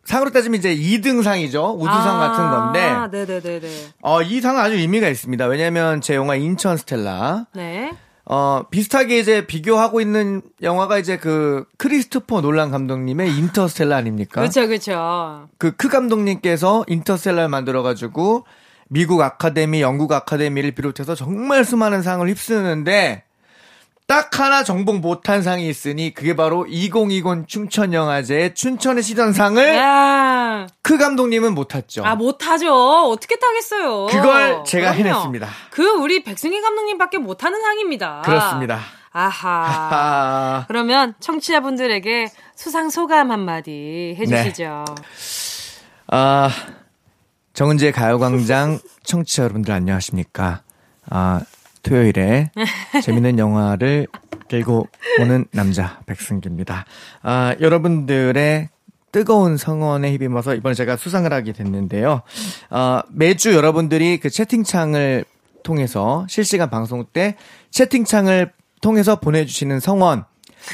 상으로 0.05 0.31
따지면 0.31 0.59
이제 0.59 0.75
2등상이죠. 0.75 1.79
우주상 1.79 2.19
같은 2.19 2.51
건데 2.51 2.81
아, 2.81 3.09
네네네네. 3.09 3.69
어, 4.01 4.23
이 4.23 4.41
상은 4.41 4.63
아주 4.63 4.75
의미가 4.75 5.07
있습니다. 5.09 5.45
왜냐면 5.47 6.01
제 6.01 6.15
영화 6.15 6.35
인천 6.35 6.79
스텔라 6.79 7.47
네. 7.55 7.91
어, 8.31 8.63
비슷하게 8.71 9.19
이제 9.21 9.47
비교하고 9.47 10.03
있는 10.03 10.43
영화가 10.61 10.99
이제 10.99 11.17
그 11.17 11.65
크리스토퍼 11.79 12.43
놀란 12.43 12.71
감독님의 12.71 13.35
인터스텔라 13.35 13.97
아닙니까? 13.97 14.43
그렇죠, 14.43 14.67
그렇죠. 14.67 15.49
그 15.57 15.73
크 15.73 15.89
감독님께서 15.89 16.85
인터스텔라를 16.89 17.49
만들어 17.49 17.83
가지고 17.83 18.45
미국 18.91 19.23
아카데미, 19.23 19.81
영국 19.81 20.13
아카데미를 20.13 20.73
비롯해서 20.73 21.15
정말 21.15 21.65
수많은 21.65 22.03
상을 22.03 22.27
휩쓰는데 22.29 23.25
딱 24.09 24.41
하나 24.41 24.65
정복 24.65 25.01
못한 25.01 25.43
상이 25.43 25.69
있으니 25.69 26.15
그게 26.15 26.35
바로 26.35 26.65
2020 26.67 27.47
춘천 27.47 27.93
영화제의 27.93 28.55
춘천의 28.55 29.03
시선상을 29.03 29.77
야, 29.77 30.67
크 30.81 30.97
감독님은 30.97 31.55
못 31.55 31.69
탔죠. 31.69 32.07
아 32.07 32.15
못하죠. 32.15 32.73
어떻게 33.11 33.37
타겠어요. 33.37 34.07
그걸 34.07 34.65
제가 34.65 34.93
그럼요. 34.95 35.11
해냈습니다. 35.11 35.49
그 35.71 35.85
우리 35.85 36.25
백승희 36.25 36.59
감독님밖에 36.63 37.19
못하는 37.19 37.61
상입니다. 37.61 38.23
그렇습니다. 38.25 38.81
아하. 39.13 39.67
아, 39.91 40.65
그러면 40.69 41.13
청취자분들에게 41.21 42.29
수상 42.57 42.89
소감 42.89 43.31
한마디 43.31 44.17
해주시죠. 44.19 44.85
네. 44.89 45.05
아, 46.07 46.49
정은지의 47.53 47.93
가요광장 47.93 48.79
청취자 49.03 49.43
여러분들 49.43 49.75
안녕하십니까. 49.75 50.63
아, 51.11 51.43
토요일에 51.83 52.51
재밌는 53.03 53.39
영화를 53.39 54.07
들고 54.49 54.89
오는 55.21 55.45
남자 55.53 56.01
백승기입니다. 56.07 56.85
아, 57.23 57.55
여러분들의 57.61 58.69
뜨거운 59.13 59.57
성원에 59.57 60.13
힘입어서 60.13 60.55
이번에 60.55 60.75
제가 60.75 60.97
수상을 60.97 61.33
하게 61.33 61.53
됐는데요. 61.53 62.23
아, 62.71 63.03
매주 63.11 63.55
여러분들이 63.55 64.21
그 64.21 64.31
채팅창을 64.31 65.25
통해서 65.63 66.27
실시간 66.29 66.71
방송 66.71 67.05
때 67.05 67.37
채팅창을 67.71 68.53
통해서 68.81 69.21
보내주시는 69.21 69.81
성원 69.81 70.25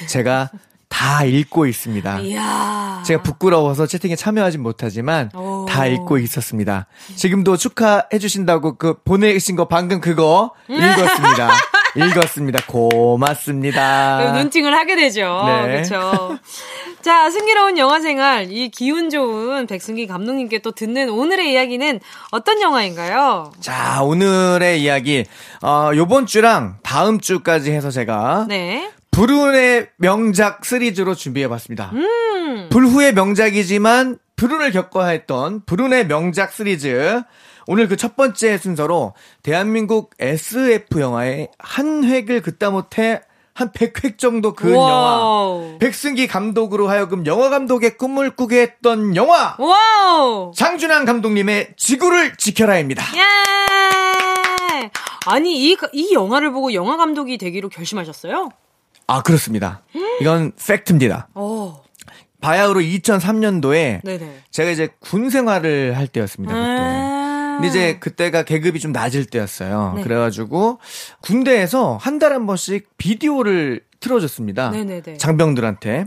제가 0.09 0.51
다 0.95 1.25
읽고 1.25 1.67
있습니다. 1.67 2.21
이야. 2.21 3.03
제가 3.05 3.25
부끄러워서 3.25 3.85
채팅에 3.85 4.15
참여하진 4.15 4.63
못하지만 4.63 5.29
오. 5.35 5.67
다 5.69 5.87
읽고 5.87 6.19
있었습니다. 6.19 6.87
지금도 7.17 7.57
축하해 7.57 8.21
주신다고 8.21 8.77
그 8.79 9.03
보내신 9.03 9.57
거 9.57 9.67
방금 9.67 10.01
그거 10.01 10.53
읽었습니다. 10.69 11.51
읽었습니다. 11.97 12.61
고맙습니다. 12.69 14.33
눈팅을 14.37 14.73
하게 14.73 14.95
되죠. 14.95 15.43
네. 15.47 15.63
그렇죠. 15.63 16.39
자, 17.03 17.29
승기로운 17.29 17.77
영화 17.77 18.01
생활, 18.01 18.51
이 18.53 18.69
기운 18.69 19.11
좋은 19.11 19.67
백승기 19.67 20.07
감독님께 20.07 20.61
또 20.61 20.71
듣는 20.71 21.11
오늘의 21.11 21.53
이야기는 21.53 22.01
어떤 22.31 22.63
영화인가요? 22.63 23.53
자, 23.61 24.01
오늘의 24.03 24.81
이야기 24.81 25.25
어 25.61 25.91
요번 25.97 26.27
주랑 26.27 26.77
다음 26.85 27.21
주까지 27.21 27.73
해서 27.73 27.91
제가 27.91 28.47
네. 28.49 28.91
불운의 29.15 29.91
명작 29.97 30.65
시리즈로 30.65 31.15
준비해 31.15 31.47
봤습니다. 31.49 31.93
음. 31.95 32.69
불후의 32.71 33.15
명작이지만 33.15 34.19
불운을 34.35 34.73
겪어야 34.73 35.07
했던 35.09 35.63
불운의 35.65 36.09
명작 36.09 36.53
시리즈. 36.53 37.23
오늘 37.69 37.87
그 37.89 37.97
첫 37.97 38.17
번째 38.17 38.59
순서로 38.59 39.15
대한민국 39.45 40.11
SF 40.19 41.01
영화의 41.01 41.49
한 41.61 42.03
획을 42.05 42.43
긋다 42.43 42.71
못해 42.71 43.21
한 43.55 43.71
100획 43.71 44.19
정도 44.19 44.53
그은 44.53 44.75
영화. 44.75 45.77
백승기 45.79 46.27
감독으로 46.27 46.89
하여금 46.89 47.25
영화 47.25 47.51
감독의 47.51 47.97
꿈을 47.97 48.35
꾸게 48.35 48.61
했던 48.63 49.15
영화. 49.15 49.55
와우. 49.61 50.51
장준환 50.57 51.05
감독님의 51.05 51.75
지구를 51.77 52.37
지켜라입니다. 52.37 53.05
예! 53.17 54.91
아니, 55.27 55.71
이, 55.71 55.77
이 55.93 56.13
영화를 56.13 56.51
보고 56.51 56.75
영화 56.75 56.97
감독이 56.97 57.39
되기로 57.39 57.69
결심하셨어요? 57.69 58.51
아, 59.07 59.23
그렇습니다. 59.23 59.83
이건 60.21 60.53
팩트입니다. 60.57 61.29
어, 61.35 61.83
바야흐로 62.41 62.81
2003년도에 62.81 64.03
네네. 64.05 64.43
제가 64.51 64.71
이제 64.71 64.89
군 65.01 65.31
생활을 65.31 65.97
할 65.97 66.07
때였습니다. 66.09 66.55
그때. 66.55 66.67
아. 66.67 67.55
근데 67.55 67.69
이제 67.69 67.99
그때가 67.99 68.43
계급이 68.43 68.81
좀 68.81 68.93
낮을 68.93 69.27
때였어요. 69.27 69.95
네. 69.97 70.03
그래가지고 70.03 70.81
군대에서 71.23 71.97
한 72.01 72.19
달에 72.19 72.35
한 72.35 72.47
번씩 72.47 72.89
비디오를 72.99 73.81
틀어줬습니다. 74.01 74.71
네네네. 74.71 75.17
장병들한테. 75.19 76.07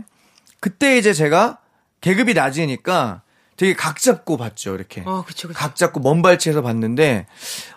그때 0.60 0.98
이제 0.98 1.12
제가 1.12 1.58
계급이 2.00 2.34
낮으니까 2.34 3.22
되게 3.56 3.74
각 3.74 3.98
잡고 3.98 4.36
봤죠. 4.36 4.74
이렇게. 4.74 5.02
아, 5.06 5.24
그쵸, 5.26 5.48
그쵸. 5.48 5.58
각 5.58 5.74
잡고 5.74 6.00
먼 6.00 6.22
발치에서 6.22 6.62
봤는데 6.62 7.26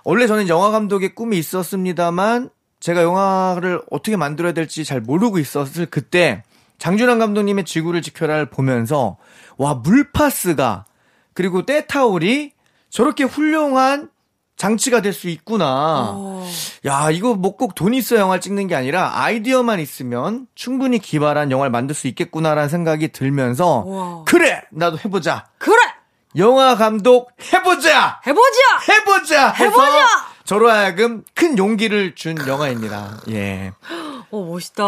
원래 0.03 0.27
저는 0.27 0.47
영화 0.47 0.69
감독의 0.69 1.15
꿈이 1.15 1.39
있었습니다만 1.39 2.49
제가 2.81 3.03
영화를 3.03 3.81
어떻게 3.89 4.17
만들어야 4.17 4.51
될지 4.51 4.83
잘 4.83 4.99
모르고 4.99 5.39
있었을 5.39 5.85
그때 5.85 6.43
장준환 6.79 7.19
감독님의 7.19 7.63
지구를 7.63 8.01
지켜라를 8.01 8.49
보면서 8.49 9.17
와 9.57 9.75
물파스가 9.75 10.85
그리고 11.33 11.65
때타올이 11.65 12.51
저렇게 12.89 13.23
훌륭한 13.23 14.09
장치가 14.57 15.01
될 15.01 15.13
수 15.13 15.27
있구나. 15.29 16.09
어. 16.13 16.47
야, 16.85 17.09
이거 17.09 17.33
뭐 17.33 17.55
꼭 17.55 17.73
돈 17.73 17.93
있어 17.95 18.15
영화를 18.17 18.41
찍는 18.41 18.67
게 18.67 18.75
아니라 18.75 19.11
아이디어만 19.15 19.79
있으면 19.79 20.45
충분히 20.53 20.99
기발한 20.99 21.49
영화를 21.51 21.71
만들 21.71 21.95
수 21.95 22.07
있겠구나라는 22.07 22.69
생각이 22.69 23.07
들면서 23.11 23.79
와. 23.85 24.23
그래! 24.25 24.61
나도 24.71 24.97
해보자. 24.99 25.45
그래! 25.57 25.77
영화 26.37 26.75
감독 26.75 27.31
해보자! 27.53 28.21
해보자! 28.27 28.79
해보자! 28.87 29.49
해보자! 29.51 30.07
저로 30.51 30.69
하여금 30.69 31.23
큰 31.33 31.57
용기를 31.57 32.13
준 32.13 32.35
영화입니다. 32.45 33.21
예. 33.29 33.71
오, 34.31 34.43
멋있다. 34.43 34.83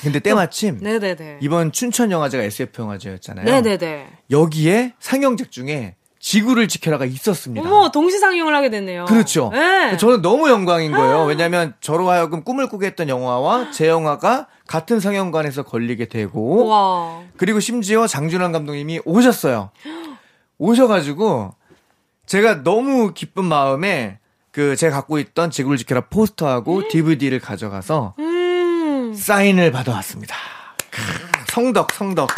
근데 0.00 0.20
때마침 0.20 0.78
네네네. 0.80 1.38
이번 1.40 1.72
춘천 1.72 2.12
영화제가 2.12 2.44
SF 2.44 2.82
영화제였잖아요. 2.82 3.44
네네네. 3.44 4.06
여기에 4.30 4.94
상영작 5.00 5.50
중에 5.50 5.96
지구를 6.20 6.68
지켜라가 6.68 7.06
있었습니다. 7.06 7.68
어머, 7.68 7.90
동시 7.90 8.20
상영을 8.20 8.54
하게 8.54 8.70
됐네요. 8.70 9.06
그렇죠. 9.06 9.50
네. 9.52 9.96
저는 9.96 10.22
너무 10.22 10.48
영광인 10.48 10.92
거예요. 10.92 11.24
왜냐하면 11.24 11.74
저로 11.80 12.08
하여금 12.08 12.44
꿈을 12.44 12.68
꾸게 12.68 12.86
했던 12.86 13.08
영화와 13.08 13.72
제 13.72 13.88
영화가 13.88 14.46
같은 14.68 15.00
상영관에서 15.00 15.64
걸리게 15.64 16.04
되고 16.04 16.68
와. 16.68 17.22
그리고 17.36 17.58
심지어 17.58 18.06
장준환 18.06 18.52
감독님이 18.52 19.00
오셨어요. 19.04 19.72
오셔가지고 20.58 21.52
제가 22.26 22.62
너무 22.62 23.12
기쁜 23.12 23.44
마음에 23.44 24.20
그 24.58 24.74
제가 24.74 24.96
갖고 24.96 25.20
있던 25.20 25.52
지구를 25.52 25.78
지켜라 25.78 26.00
포스터하고 26.00 26.88
DVD를 26.88 27.38
가져가서 27.38 28.16
음. 28.18 29.14
사인을 29.14 29.70
받아왔습니다. 29.70 30.34
크, 30.90 31.00
성덕 31.52 31.92
성덕. 31.92 32.28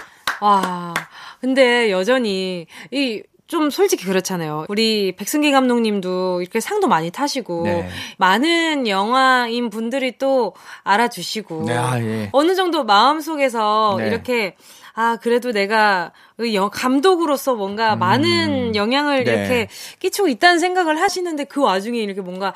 와. 0.43 0.93
근데 1.41 1.91
여전히 1.91 2.67
이 2.91 3.23
좀 3.51 3.69
솔직히 3.69 4.05
그렇잖아요. 4.05 4.67
우리 4.69 5.13
백승기 5.17 5.51
감독님도 5.51 6.41
이렇게 6.41 6.61
상도 6.61 6.87
많이 6.87 7.11
타시고 7.11 7.65
네. 7.65 7.89
많은 8.17 8.87
영화인 8.87 9.71
분들이 9.71 10.17
또 10.19 10.55
알아주시고 10.85 11.65
네, 11.67 11.77
아, 11.77 12.01
예. 12.01 12.29
어느 12.31 12.55
정도 12.55 12.85
마음속에서 12.85 13.97
네. 13.99 14.07
이렇게 14.07 14.55
아 14.95 15.17
그래도 15.21 15.51
내가 15.51 16.13
감독으로서 16.71 17.57
뭔가 17.57 17.97
많은 17.97 18.77
영향을 18.77 19.19
음. 19.19 19.25
네. 19.25 19.33
이렇게 19.33 19.69
끼치고 19.99 20.29
있다는 20.29 20.61
생각을 20.61 21.01
하시는데 21.01 21.45
그 21.45 21.61
와중에 21.61 21.99
이렇게 21.99 22.21
뭔가 22.21 22.55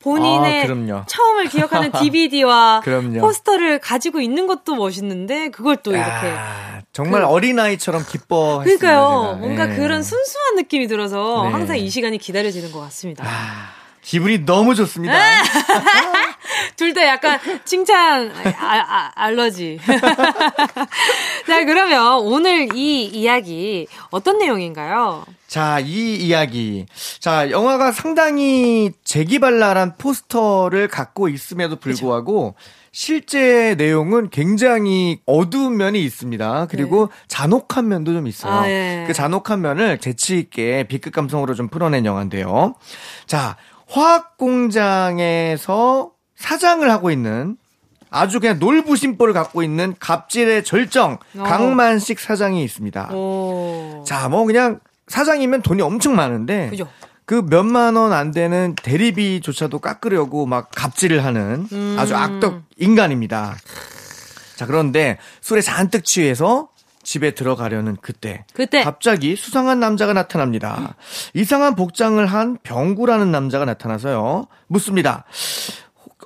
본인의 0.00 0.68
아. 0.92 1.04
처음을 1.08 1.48
기억하는 1.48 1.90
DVD와. 2.00 2.82
포스터를 3.20 3.78
가지고 3.80 4.20
있는 4.20 4.46
것도 4.46 4.74
멋있는데 4.76 5.50
그걸 5.50 5.76
또 5.76 5.90
이렇게 5.92 6.08
아, 6.10 6.80
정말 6.92 7.22
그- 7.22 7.26
어린아이처럼 7.28 8.04
기뻐했습니다. 8.08 8.78
그러니까요. 8.86 9.36
뭔가 9.38 9.70
예. 9.72 9.76
그런 9.76 10.02
순수한 10.02 10.54
느낌이 10.56 10.86
들어서 10.86 11.42
네. 11.44 11.50
항상 11.50 11.76
이 11.78 11.90
시간이 11.90 12.18
기다려지는 12.18 12.70
것 12.72 12.80
같습니다. 12.80 13.24
아, 13.26 13.70
기분이 14.02 14.44
너무 14.44 14.74
좋습니다. 14.74 15.14
둘 16.76 16.94
다 16.94 17.06
약간 17.06 17.38
칭찬 17.64 18.30
아, 18.58 18.76
아, 18.88 19.12
알러지. 19.14 19.78
자, 21.46 21.64
그러면 21.64 22.18
오늘 22.20 22.74
이 22.74 23.04
이야기 23.04 23.86
어떤 24.10 24.38
내용인가요? 24.38 25.24
자, 25.46 25.80
이 25.80 26.16
이야기. 26.16 26.86
자, 27.20 27.50
영화가 27.50 27.92
상당히 27.92 28.92
재기발랄한 29.04 29.96
포스터를 29.96 30.88
갖고 30.88 31.28
있음에도 31.28 31.76
불구하고 31.76 32.54
실제 32.92 33.74
내용은 33.76 34.28
굉장히 34.30 35.20
어두운 35.26 35.76
면이 35.76 36.02
있습니다. 36.02 36.66
그리고 36.70 37.10
잔혹한 37.28 37.88
면도 37.88 38.12
좀 38.12 38.26
있어요. 38.26 38.60
네. 38.62 38.66
아, 38.66 38.70
예. 38.70 39.04
그 39.06 39.12
잔혹한 39.12 39.60
면을 39.60 39.98
재치 39.98 40.38
있게 40.38 40.84
B급 40.88 41.12
감성으로 41.14 41.54
좀 41.54 41.68
풀어낸 41.68 42.04
영화인데요. 42.04 42.74
자, 43.26 43.56
화학 43.88 44.36
공장에서 44.36 46.10
사장을 46.38 46.88
하고 46.90 47.10
있는 47.10 47.56
아주 48.10 48.40
그냥 48.40 48.58
놀부심보를 48.58 49.34
갖고 49.34 49.62
있는 49.62 49.94
갑질의 50.00 50.64
절정 50.64 51.18
어. 51.36 51.42
강만식 51.42 52.18
사장이 52.18 52.64
있습니다. 52.64 53.10
오. 53.12 54.02
자, 54.06 54.28
뭐 54.28 54.44
그냥 54.46 54.80
사장이면 55.08 55.62
돈이 55.62 55.82
엄청 55.82 56.16
많은데 56.16 56.70
그죠. 56.70 56.88
그 57.26 57.42
몇만 57.46 57.96
원 57.96 58.12
안 58.12 58.30
되는 58.30 58.74
대리비조차도 58.82 59.80
깎으려고 59.80 60.46
막 60.46 60.70
갑질을 60.74 61.22
하는 61.24 61.66
음. 61.72 61.96
아주 61.98 62.16
악덕 62.16 62.62
인간입니다. 62.78 63.54
자, 64.56 64.64
그런데 64.66 65.18
술에 65.42 65.60
잔뜩 65.60 66.04
취해서 66.04 66.68
집에 67.02 67.30
들어가려는 67.32 67.96
그때 68.00 68.44
그때. 68.54 68.82
갑자기 68.82 69.36
수상한 69.36 69.80
남자가 69.80 70.12
나타납니다. 70.14 70.94
이상한 71.34 71.74
복장을 71.74 72.24
한 72.26 72.58
병구라는 72.62 73.30
남자가 73.30 73.64
나타나서요. 73.66 74.46
묻습니다. 74.66 75.24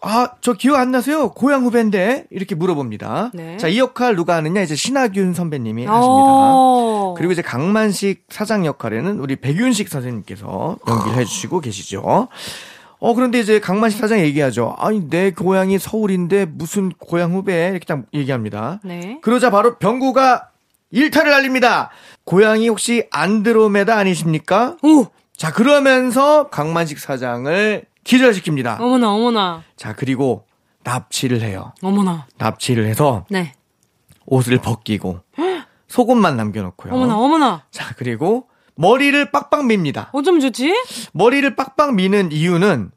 아, 0.05 0.31
저 0.41 0.53
기억 0.55 0.77
안 0.77 0.91
나세요? 0.91 1.31
고향 1.31 1.63
후배인데? 1.63 2.27
이렇게 2.31 2.57
물어봅니다. 2.57 3.31
네. 3.35 3.57
자, 3.57 3.69
이 3.69 3.79
역할 3.79 4.17
누가 4.17 4.35
하느냐? 4.35 4.61
이제 4.61 4.75
신하균 4.75 5.33
선배님이 5.33 5.87
하십니다. 5.87 6.55
오. 6.55 7.15
그리고 7.17 7.33
이제 7.33 7.41
강만식 7.41 8.25
사장 8.29 8.67
역할에는 8.67 9.21
우리 9.21 9.37
백윤식 9.37 9.89
선생님께서 9.89 10.79
연기를 10.89 11.19
해주시고 11.19 11.61
계시죠. 11.61 12.29
어, 12.99 13.15
그런데 13.15 13.39
이제 13.39 13.61
강만식 13.61 14.01
사장 14.01 14.19
얘기하죠. 14.19 14.75
아니, 14.79 15.09
내 15.09 15.31
고향이 15.31 15.79
서울인데 15.79 16.47
무슨 16.47 16.91
고향 16.91 17.33
후배? 17.33 17.69
이렇게 17.71 17.85
딱 17.87 18.03
얘기합니다. 18.13 18.81
네. 18.85 19.19
그러자 19.23 19.51
바로 19.51 19.79
병구가 19.79 20.49
일타를 20.91 21.31
날립니다. 21.31 21.91
고향이 22.25 22.69
혹시 22.69 23.07
안드로메다 23.13 23.97
아니십니까? 23.97 24.77
오. 24.83 25.07
자, 25.37 25.53
그러면서 25.53 26.49
강만식 26.49 26.99
사장을 26.99 27.85
기절시킵니다. 28.05 28.81
어머나, 28.81 29.13
어머나. 29.13 29.63
자, 29.77 29.95
그리고 29.95 30.47
납치를 30.85 31.41
해요. 31.43 31.73
어머나. 31.83 32.27
납치를 32.39 32.87
해서 32.87 33.25
네. 33.31 33.55
옷을 34.27 34.59
벗기고 34.59 35.21
속옷만 35.89 36.37
남겨놓고요. 36.37 36.93
어머나, 36.93 37.19
어머나. 37.19 37.65
자, 37.71 37.95
그리고 37.97 38.49
머리를 38.75 39.31
빡빡 39.31 39.67
밉니다. 39.67 40.11
어쩜 40.13 40.41
좋지? 40.41 40.75
머리를 41.13 41.55
빡빡 41.55 41.95
미는 41.95 42.33
이유는 42.33 42.91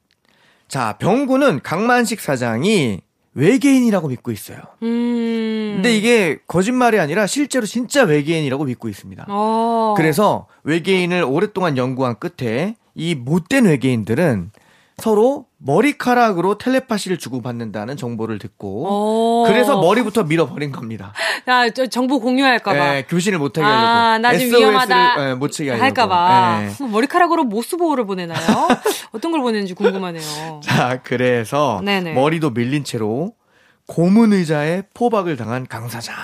자, 0.68 0.98
병구는 0.98 1.62
강만식 1.62 2.20
사장이 2.20 3.02
외계인이라고 3.36 4.08
믿고 4.08 4.32
있어요. 4.32 4.60
음. 4.82 5.74
근데 5.76 5.96
이게 5.96 6.40
거짓말이 6.48 7.00
아니라 7.00 7.28
실제로 7.28 7.66
진짜 7.66 8.04
외계인이라고 8.04 8.64
믿고 8.64 8.88
있습니다. 8.88 9.26
어. 9.28 9.94
그래서 9.98 10.48
외계인을 10.64 11.24
오랫동안 11.24 11.78
연구한 11.78 12.16
끝에 12.18 12.76
이 12.96 13.14
못된 13.14 13.66
외계인들은 13.66 14.52
서로 14.98 15.48
머리카락으로 15.58 16.58
텔레파시를 16.58 17.18
주고받는다는 17.18 17.98
정보를 17.98 18.40
듣고 18.40 18.88
어. 18.88 19.48
그래서 19.48 19.80
머리부터 19.82 20.24
밀어버린 20.24 20.72
겁니다. 20.72 21.14
야, 21.48 21.70
저 21.76 21.86
정보 21.88 22.20
공유할까봐. 22.20 22.96
예, 22.98 23.04
교신을 23.04 23.38
못하게 23.40 23.66
하려고. 23.66 23.88
아, 23.88 24.18
나 24.20 24.32
지금 24.38 24.46
SOS 24.48 24.54
를, 24.56 24.60
위험하다. 24.62 25.30
예, 25.30 25.34
못 25.36 25.50
치게 25.50 25.70
하려고. 25.72 25.84
할까봐. 25.84 26.60
예. 26.64 26.74
그럼 26.76 26.92
머리카락으로 26.92 27.44
모스보호를 27.44 28.06
보내나요? 28.06 28.40
어떤 29.12 29.32
걸 29.32 29.42
보내는지 29.42 29.74
궁금하네요. 29.74 30.62
자, 30.64 31.02
그래서 31.04 31.82
네네. 31.84 32.14
머리도 32.14 32.52
밀린 32.52 32.84
채로 32.86 33.34
고문 33.88 34.32
의자에 34.34 34.84
포박을 34.94 35.36
당한 35.36 35.68
강 35.68 35.90
사장. 35.90 36.16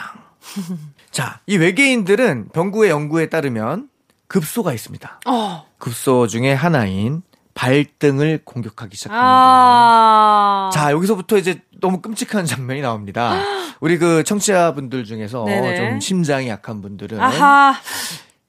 자, 1.12 1.42
이 1.46 1.58
외계인들은 1.58 2.50
병구의 2.54 2.90
연구에 2.90 3.28
따르면 3.28 3.90
급소가 4.28 4.74
있습니다. 4.74 5.20
어. 5.28 5.66
급소 5.78 6.26
중에 6.28 6.54
하나인 6.54 7.22
발등을 7.54 8.42
공격하기 8.44 8.96
시작합니다. 8.96 9.28
아. 9.28 10.70
자, 10.74 10.92
여기서부터 10.92 11.38
이제 11.38 11.62
너무 11.82 12.02
끔찍한 12.02 12.46
장면이 12.46 12.82
나옵니다. 12.82 13.42
우리 13.82 13.98
그 13.98 14.24
청취자분들 14.24 15.04
중에서 15.06 15.46
네네. 15.46 15.76
좀 15.78 16.00
심장이 16.00 16.48
약한 16.50 16.82
분들은 16.82 17.20
아하. 17.20 17.76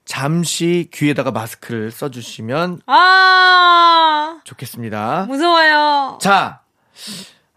잠시 0.05 0.89
귀에다가 0.93 1.31
마스크를 1.31 1.91
써주시면 1.91 2.83
아. 2.87 4.41
좋겠습니다. 4.45 5.27
무서워요. 5.29 6.19
자, 6.21 6.61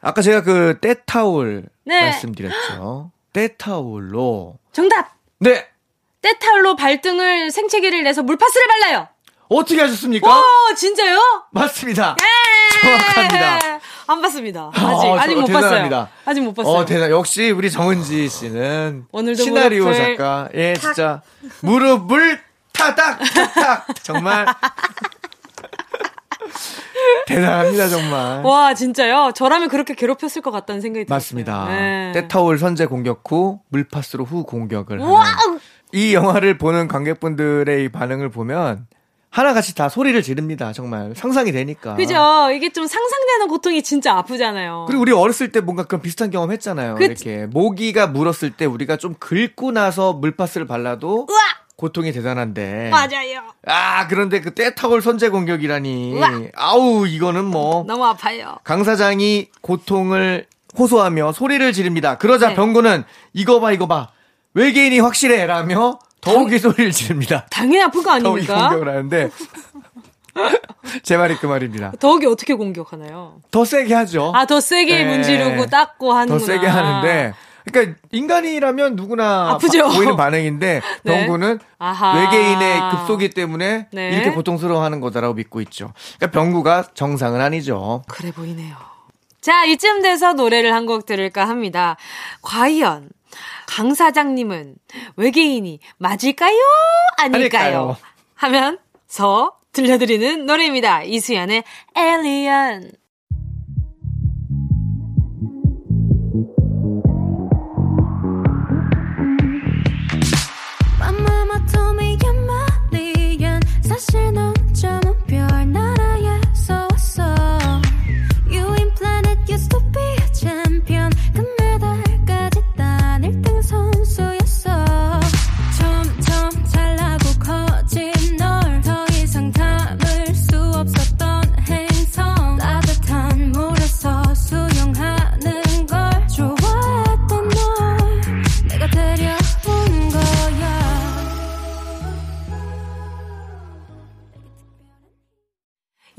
아까 0.02 0.22
제가 0.22 0.44
그 0.44 0.78
때타올 0.80 1.66
네. 1.84 2.02
말씀드렸죠. 2.02 3.12
때타올로 3.34 4.58
정답! 4.72 5.16
네 5.40 5.68
때타올로 6.22 6.76
발등을 6.76 7.52
생채기를 7.52 8.04
내서 8.04 8.24
물파스를 8.24 8.68
발라요. 8.68 9.08
어떻게 9.50 9.82
하셨습니까? 9.82 10.40
오, 10.40 10.44
진짜요? 10.76 11.20
맞습니다. 11.52 12.16
예! 12.20 12.80
정확합니다. 12.82 13.60
안 14.08 14.22
봤습니다. 14.22 14.72
아직 14.74 14.84
어, 14.86 15.18
아직 15.20 15.34
저- 15.36 15.42
못 15.42 15.48
대단합니다. 15.48 15.98
봤어요. 16.00 16.08
아직 16.26 16.42
못 16.42 16.54
봤어요. 16.54 16.74
어, 16.74 16.86
대단. 16.86 17.10
역시 17.12 17.52
우리 17.52 17.70
정은지 17.72 18.28
씨는 18.30 19.06
오늘도 19.12 19.44
시나리오 19.44 19.86
무릎을 19.86 20.18
작가. 20.18 20.50
예, 20.56 20.74
진짜 20.76 21.22
무릎을 21.62 22.40
타닥 22.74 23.20
타닥 23.34 23.88
정말 24.04 24.46
대단합니다 27.28 27.88
정말. 27.88 28.42
와, 28.44 28.74
진짜요? 28.74 29.32
저라면 29.36 29.70
그렇게 29.70 29.94
괴롭혔을 29.96 30.42
것 30.42 30.52
같다는 30.52 30.82
생각이. 30.82 31.06
맞습니다. 31.10 31.66
네. 31.68 32.12
때타올 32.14 32.60
선제 32.60 32.86
공격 32.86 33.24
후 33.28 33.60
물파스로 33.70 34.26
후 34.26 34.44
공격을! 34.46 35.00
이 35.94 36.14
영화를 36.14 36.58
보는 36.58 36.88
관객분들의 36.88 37.86
이 37.86 37.90
반응을 37.90 38.30
보면 38.30 38.88
하나같이 39.36 39.76
다 39.76 39.90
소리를 39.90 40.22
지릅니다. 40.24 40.72
정말 40.72 41.12
상상이 41.14 41.52
되니까. 41.52 41.96
그죠? 41.96 42.16
이게 42.54 42.70
좀 42.72 42.88
상상되는 42.88 43.50
고통이 43.50 43.84
진짜 43.84 44.14
아프잖아요. 44.14 44.86
그리고 44.88 45.02
우리 45.02 45.12
어렸을 45.12 45.52
때 45.52 45.60
뭔가 45.60 45.84
그런 45.84 46.02
비슷한 46.02 46.32
경험 46.32 46.54
했잖아요. 46.54 46.96
그- 46.96 47.04
이렇게 47.04 47.46
모기가 47.46 48.08
물었을 48.08 48.52
때 48.52 48.64
우리가 48.64 48.96
좀 48.96 49.14
긁고 49.20 49.74
나서 49.74 50.14
물파스를 50.14 50.68
발라도 50.68 51.28
으악! 51.30 51.66
고통이 51.76 52.14
대단한데. 52.14 52.90
맞아요. 52.92 53.42
아, 53.68 54.08
그런데 54.08 54.40
그 54.40 54.54
떼타골 54.56 55.02
선제 55.02 55.28
공격이라니. 55.28 56.14
우와. 56.14 56.32
아우, 56.56 57.06
이거는 57.06 57.44
뭐. 57.44 57.84
너무 57.86 58.06
아파요. 58.06 58.56
강 58.64 58.86
사장이 58.86 59.50
고통을 59.60 60.46
호소하며 60.80 61.34
소리를 61.34 61.74
지릅니다. 61.74 62.18
그러자 62.18 62.50
네. 62.50 62.56
병구는 62.56 63.04
이거 63.34 63.60
봐, 63.60 63.74
이거 63.74 63.86
봐. 63.86 64.08
외계인이 64.54 64.98
확실해. 65.02 65.46
라며 65.46 66.00
더욱이 66.26 66.60
소리를 66.60 66.92
지릅니다. 66.92 67.46
당연히 67.50 67.82
아픈 67.84 68.04
거 68.04 68.10
더욱이 68.20 68.42
아닙니까? 68.42 68.70
공격을 68.70 68.90
하는데. 68.90 69.30
제 71.04 71.18
말이 71.18 71.36
그 71.38 71.46
말입니다. 71.46 71.92
더욱이 72.00 72.26
어떻게 72.26 72.54
공격하나요? 72.54 73.38
더 73.52 73.64
세게 73.66 73.94
하죠. 73.94 74.32
아, 74.36 74.46
더 74.46 74.60
세게 74.60 75.04
네. 75.04 75.10
문지르고 75.10 75.68
닦고 75.68 76.12
하는구나. 76.14 76.40
더 76.40 76.46
세게 76.46 76.68
하는데. 76.68 77.34
그러니까 77.72 77.98
인간이라면 78.12 78.96
누구나 78.96 79.52
아프죠. 79.54 79.88
바- 79.88 79.96
보이는 79.96 80.16
반응인데 80.16 80.82
네. 81.04 81.18
병구는 81.18 81.60
아하. 81.80 82.14
외계인의 82.20 82.92
급소기 82.92 83.30
때문에 83.32 83.88
네. 83.92 84.10
이렇게 84.12 84.32
고통스러워하는 84.32 85.00
거다라고 85.00 85.34
믿고 85.34 85.62
있죠. 85.62 85.92
그러니까 86.20 86.40
병구가 86.40 86.84
정상은 86.94 87.42
아니죠. 87.42 88.04
그래 88.08 88.32
보이네요. 88.32 88.76
자, 89.42 89.64
이쯤 89.66 90.02
돼서 90.02 90.34
노래를 90.34 90.74
한 90.74 90.86
곡 90.86 91.06
들을까 91.08 91.48
합니다. 91.48 91.98
과연 92.44 93.10
강 93.68 93.94
사장님은 93.94 94.76
외계인이 95.16 95.80
맞을까요? 95.98 96.58
아닐까요? 97.18 97.98
아닐까요? 97.98 97.98
하면서 98.36 99.58
들려드리는 99.72 100.46
노래입니다. 100.46 101.04
이수연의 101.04 101.64
alien 101.98 102.92
사실 113.88 114.34
넌 114.34 114.55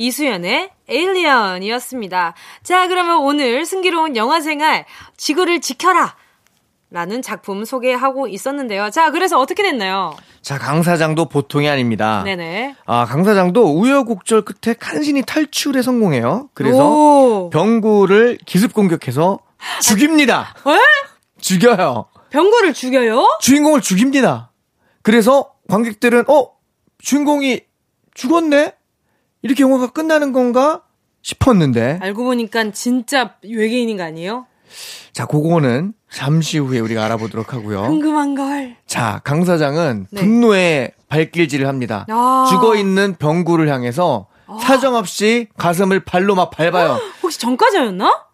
이수연의 0.07 0.71
에일리언이었습니다. 0.88 2.35
자, 2.62 2.88
그러면 2.88 3.19
오늘 3.19 3.64
승기로운 3.66 4.16
영화 4.16 4.40
생활 4.40 4.85
지구를 5.16 5.61
지켜라! 5.61 6.14
라는 6.88 7.21
작품 7.21 7.64
소개하고 7.64 8.29
있었는데요. 8.29 8.90
자, 8.90 9.11
그래서 9.11 9.40
어떻게 9.40 9.64
됐나요? 9.64 10.14
자, 10.40 10.57
강 10.57 10.85
사장도 10.85 11.29
보통이 11.29 11.69
아닙니다. 11.69 12.23
네네. 12.25 12.77
아, 12.87 13.05
강 13.07 13.25
사장도 13.25 13.77
우여곡절 13.77 14.42
끝에 14.42 14.75
간신히 14.79 15.23
탈출에 15.23 15.83
성공해요. 15.83 16.49
그래서 16.55 16.88
오. 16.88 17.51
병구를 17.51 18.38
기습 18.47 18.73
공격해서 18.73 19.40
죽입니다. 19.83 20.55
에? 20.69 20.79
죽여요. 21.40 22.07
병구를 22.31 22.73
죽여요? 22.73 23.38
주인공을 23.40 23.81
죽입니다. 23.81 24.53
그래서 25.03 25.51
관객들은 25.69 26.25
어 26.29 26.51
주인공이 26.99 27.62
죽었네 28.14 28.76
이렇게 29.42 29.62
영화가 29.62 29.88
끝나는 29.88 30.33
건가 30.33 30.83
싶었는데 31.22 31.99
알고 32.03 32.25
보니까 32.25 32.70
진짜 32.72 33.35
외계인인 33.44 33.96
거 33.96 34.05
아니에요? 34.05 34.46
자 35.12 35.27
그거는 35.27 35.92
잠시 36.11 36.59
후에 36.59 36.79
우리가 36.81 37.05
알아보도록 37.05 37.53
하고요. 37.55 37.83
궁금한 37.83 38.35
걸. 38.35 38.77
자 38.87 39.20
강 39.25 39.44
사장은 39.44 40.07
네. 40.11 40.20
분노의 40.20 40.92
발길질을 41.09 41.66
합니다. 41.66 42.07
아. 42.09 42.46
죽어 42.51 42.77
있는 42.77 43.14
병구를 43.14 43.68
향해서 43.68 44.29
사정없이 44.61 45.49
가슴을 45.57 46.05
발로 46.05 46.35
막 46.35 46.51
밟아요. 46.51 46.99
혹시 47.22 47.38
전과자였나? 47.40 48.25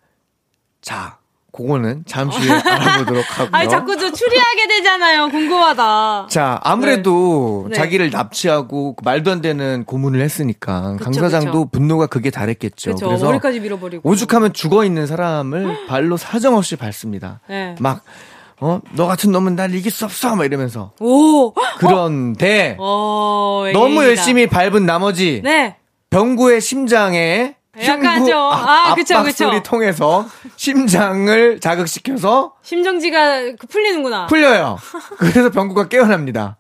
자 0.82 1.18
그거는 1.52 2.04
잠시 2.06 2.38
후에 2.40 2.50
알아보도록 2.58 3.24
하고요. 3.38 3.50
아니, 3.52 3.68
자꾸 3.68 3.96
저 3.98 4.10
추리하게 4.10 4.68
되잖아요. 4.68 5.28
궁금하다. 5.28 6.28
자, 6.30 6.58
아무래도 6.62 7.66
네. 7.68 7.76
자기를 7.76 8.10
납치하고 8.10 8.96
그 8.96 9.04
말도 9.04 9.30
안 9.30 9.42
되는 9.42 9.84
고문을 9.84 10.20
했으니까 10.22 10.80
강 10.80 10.96
그쵸, 10.96 11.20
사장도 11.20 11.66
그쵸. 11.66 11.70
분노가 11.70 12.06
그게 12.06 12.30
다랬겠죠. 12.30 12.90
그렇죠. 12.92 13.06
그래서 13.06 13.26
머리까지 13.26 13.60
밀어버리고. 13.60 14.08
오죽하면 14.08 14.54
죽어 14.54 14.84
있는 14.84 15.06
사람을 15.06 15.86
발로 15.88 16.16
사정없이 16.16 16.76
밟습니다. 16.76 17.40
네. 17.48 17.74
막 17.80 18.02
어, 18.60 18.80
너 18.92 19.06
같은 19.06 19.30
놈은 19.32 19.56
날 19.56 19.74
이길 19.74 19.90
수 19.92 20.04
없어 20.04 20.34
막 20.36 20.44
이러면서. 20.44 20.92
오. 21.00 21.52
그런데 21.78 22.76
어, 22.78 23.64
너무. 23.72 24.04
열심히 24.04 24.46
밟은 24.46 24.86
나머지 24.86 25.42
네. 25.44 25.76
병구의 26.10 26.60
심장에 26.60 27.56
약간 27.80 28.18
흉부 28.18 28.30
좀, 28.30 28.38
아, 28.52 28.94
그쵸, 28.94 29.14
압박 29.14 29.24
그쵸. 29.24 29.44
소리 29.46 29.62
통해서 29.62 30.26
심장을 30.56 31.58
자극시켜서 31.60 32.54
심정지가 32.62 33.52
그 33.58 33.66
풀리는구나. 33.66 34.26
풀려요. 34.26 34.78
그래서 35.18 35.50
병구가 35.50 35.88
깨어납니다. 35.88 36.56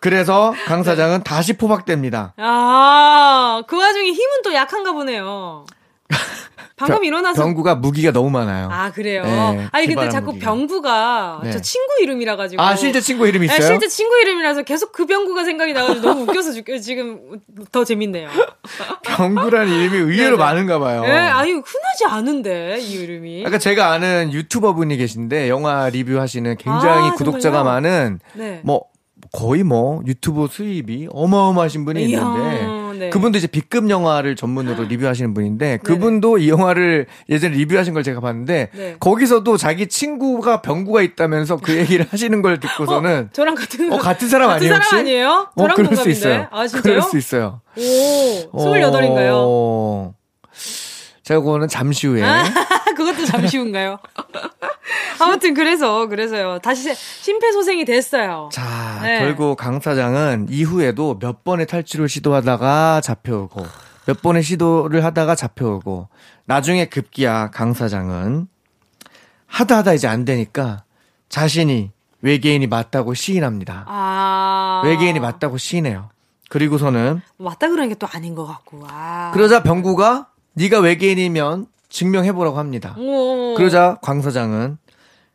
그래서 0.00 0.54
강 0.66 0.82
사장은 0.84 1.22
다시 1.24 1.56
포박됩니다. 1.56 2.34
아, 2.36 3.62
그 3.66 3.76
와중에 3.76 4.10
힘은 4.10 4.42
또 4.44 4.54
약한가 4.54 4.92
보네요. 4.92 5.64
방금 6.76 6.96
병- 6.96 7.04
일어나서. 7.04 7.42
병구가 7.42 7.76
무기가 7.76 8.12
너무 8.12 8.28
많아요. 8.28 8.68
아, 8.70 8.92
그래요? 8.92 9.22
네, 9.24 9.66
아니, 9.72 9.86
근데 9.86 10.10
자꾸 10.10 10.32
무기가. 10.32 10.44
병구가 10.50 11.40
네. 11.44 11.50
저 11.52 11.60
친구 11.60 11.86
이름이라 12.02 12.36
가지고. 12.36 12.62
아, 12.62 12.76
실제 12.76 13.00
친구 13.00 13.26
이름 13.26 13.40
네, 13.40 13.46
있어요? 13.46 13.62
실제 13.66 13.88
친구 13.88 14.14
이름이라서 14.20 14.62
계속 14.62 14.92
그 14.92 15.06
병구가 15.06 15.44
생각이 15.44 15.72
나가지고 15.72 16.06
너무 16.06 16.22
웃겨서 16.24 16.52
죽- 16.52 16.66
지금 16.82 17.40
더 17.72 17.82
재밌네요. 17.84 18.28
병구라는 19.04 19.72
이름이. 19.72 19.96
의외로 20.12 20.36
많은가 20.36 20.78
봐요. 20.78 21.02
예, 21.06 21.10
아니, 21.10 21.52
흔하지 21.52 22.04
않은데, 22.08 22.78
이 22.80 22.92
이름이. 22.92 23.44
아까 23.46 23.58
제가 23.58 23.92
아는 23.92 24.32
유튜버 24.32 24.74
분이 24.74 24.96
계신데 24.98 25.48
영화 25.48 25.88
리뷰하시는 25.88 26.56
굉장히 26.58 27.08
아, 27.08 27.14
구독자가? 27.14 27.62
많은 27.64 28.20
네. 28.34 28.60
뭐 28.64 28.84
거의 29.36 29.62
뭐 29.62 30.02
유튜브 30.06 30.48
수입이 30.50 31.08
어마어마하신 31.12 31.84
분이 31.84 32.06
이야, 32.06 32.20
있는데 32.20 32.96
네. 32.98 33.10
그분도 33.10 33.36
이제 33.36 33.46
B급 33.46 33.90
영화를 33.90 34.34
전문으로 34.34 34.84
리뷰하시는 34.84 35.34
분인데 35.34 35.78
그분도 35.84 36.38
이 36.38 36.48
영화를 36.48 37.06
예전에 37.28 37.54
리뷰하신 37.54 37.92
걸 37.92 38.02
제가 38.02 38.20
봤는데 38.20 38.70
네. 38.74 38.96
거기서도 38.98 39.58
자기 39.58 39.88
친구가 39.88 40.62
병구가 40.62 41.02
있다면서 41.02 41.58
그 41.58 41.76
얘기를 41.76 42.06
하시는 42.08 42.40
걸 42.40 42.58
듣고서는 42.60 43.28
저랑 43.34 43.54
같은, 43.54 43.92
어, 43.92 43.98
같은 43.98 44.28
사람 44.28 44.48
같은 44.48 44.66
아니에요 44.66 44.68
사람 44.72 44.82
혹시? 44.82 44.96
아니에요? 44.96 45.48
어, 45.54 45.62
그럴 45.62 45.70
수 45.76 45.82
동갑인데. 45.84 46.10
있어요. 46.10 46.46
아? 46.50 46.66
그럴 46.66 47.02
수 47.02 47.18
있어요. 47.18 47.60
오, 47.76 48.58
28인가요? 48.58 49.32
어, 49.34 50.14
제가 51.26 51.40
그거는 51.40 51.66
잠시 51.66 52.06
후에 52.06 52.22
아, 52.22 52.44
그것도 52.96 53.24
잠시운가요? 53.24 53.98
아무튼 55.18 55.54
그래서 55.54 56.06
그래서요. 56.06 56.60
다시 56.60 56.84
세- 56.84 56.94
심폐소생이 56.94 57.84
됐어요. 57.84 58.48
자, 58.52 59.00
네. 59.02 59.18
결국 59.18 59.56
강 59.56 59.80
사장은 59.80 60.46
이후에도 60.50 61.18
몇 61.18 61.42
번의 61.42 61.66
탈출을 61.66 62.08
시도하다가 62.08 63.00
잡혀오고, 63.00 63.66
몇 64.06 64.22
번의 64.22 64.44
시도를 64.44 65.02
하다가 65.04 65.34
잡혀오고, 65.34 66.08
나중에 66.44 66.84
급기야 66.84 67.50
강 67.50 67.74
사장은 67.74 68.46
하다 69.48 69.78
하다 69.78 69.94
이제 69.94 70.06
안 70.06 70.24
되니까 70.24 70.84
자신이 71.28 71.90
외계인이 72.22 72.68
맞다고 72.68 73.14
시인합니다. 73.14 73.84
아. 73.88 74.82
외계인이 74.84 75.18
맞다고 75.18 75.58
시인해요. 75.58 76.08
그리고서는 76.50 77.20
맞다 77.38 77.68
그러는 77.68 77.88
게 77.88 77.96
또 77.96 78.06
아닌 78.12 78.36
것 78.36 78.46
같고. 78.46 78.86
아. 78.88 79.32
그러자 79.34 79.64
병구가 79.64 80.28
네가 80.56 80.80
외계인이면 80.80 81.66
증명해보라고 81.88 82.58
합니다. 82.58 82.96
오. 82.98 83.54
그러자 83.56 83.98
광 84.02 84.22
사장은 84.22 84.78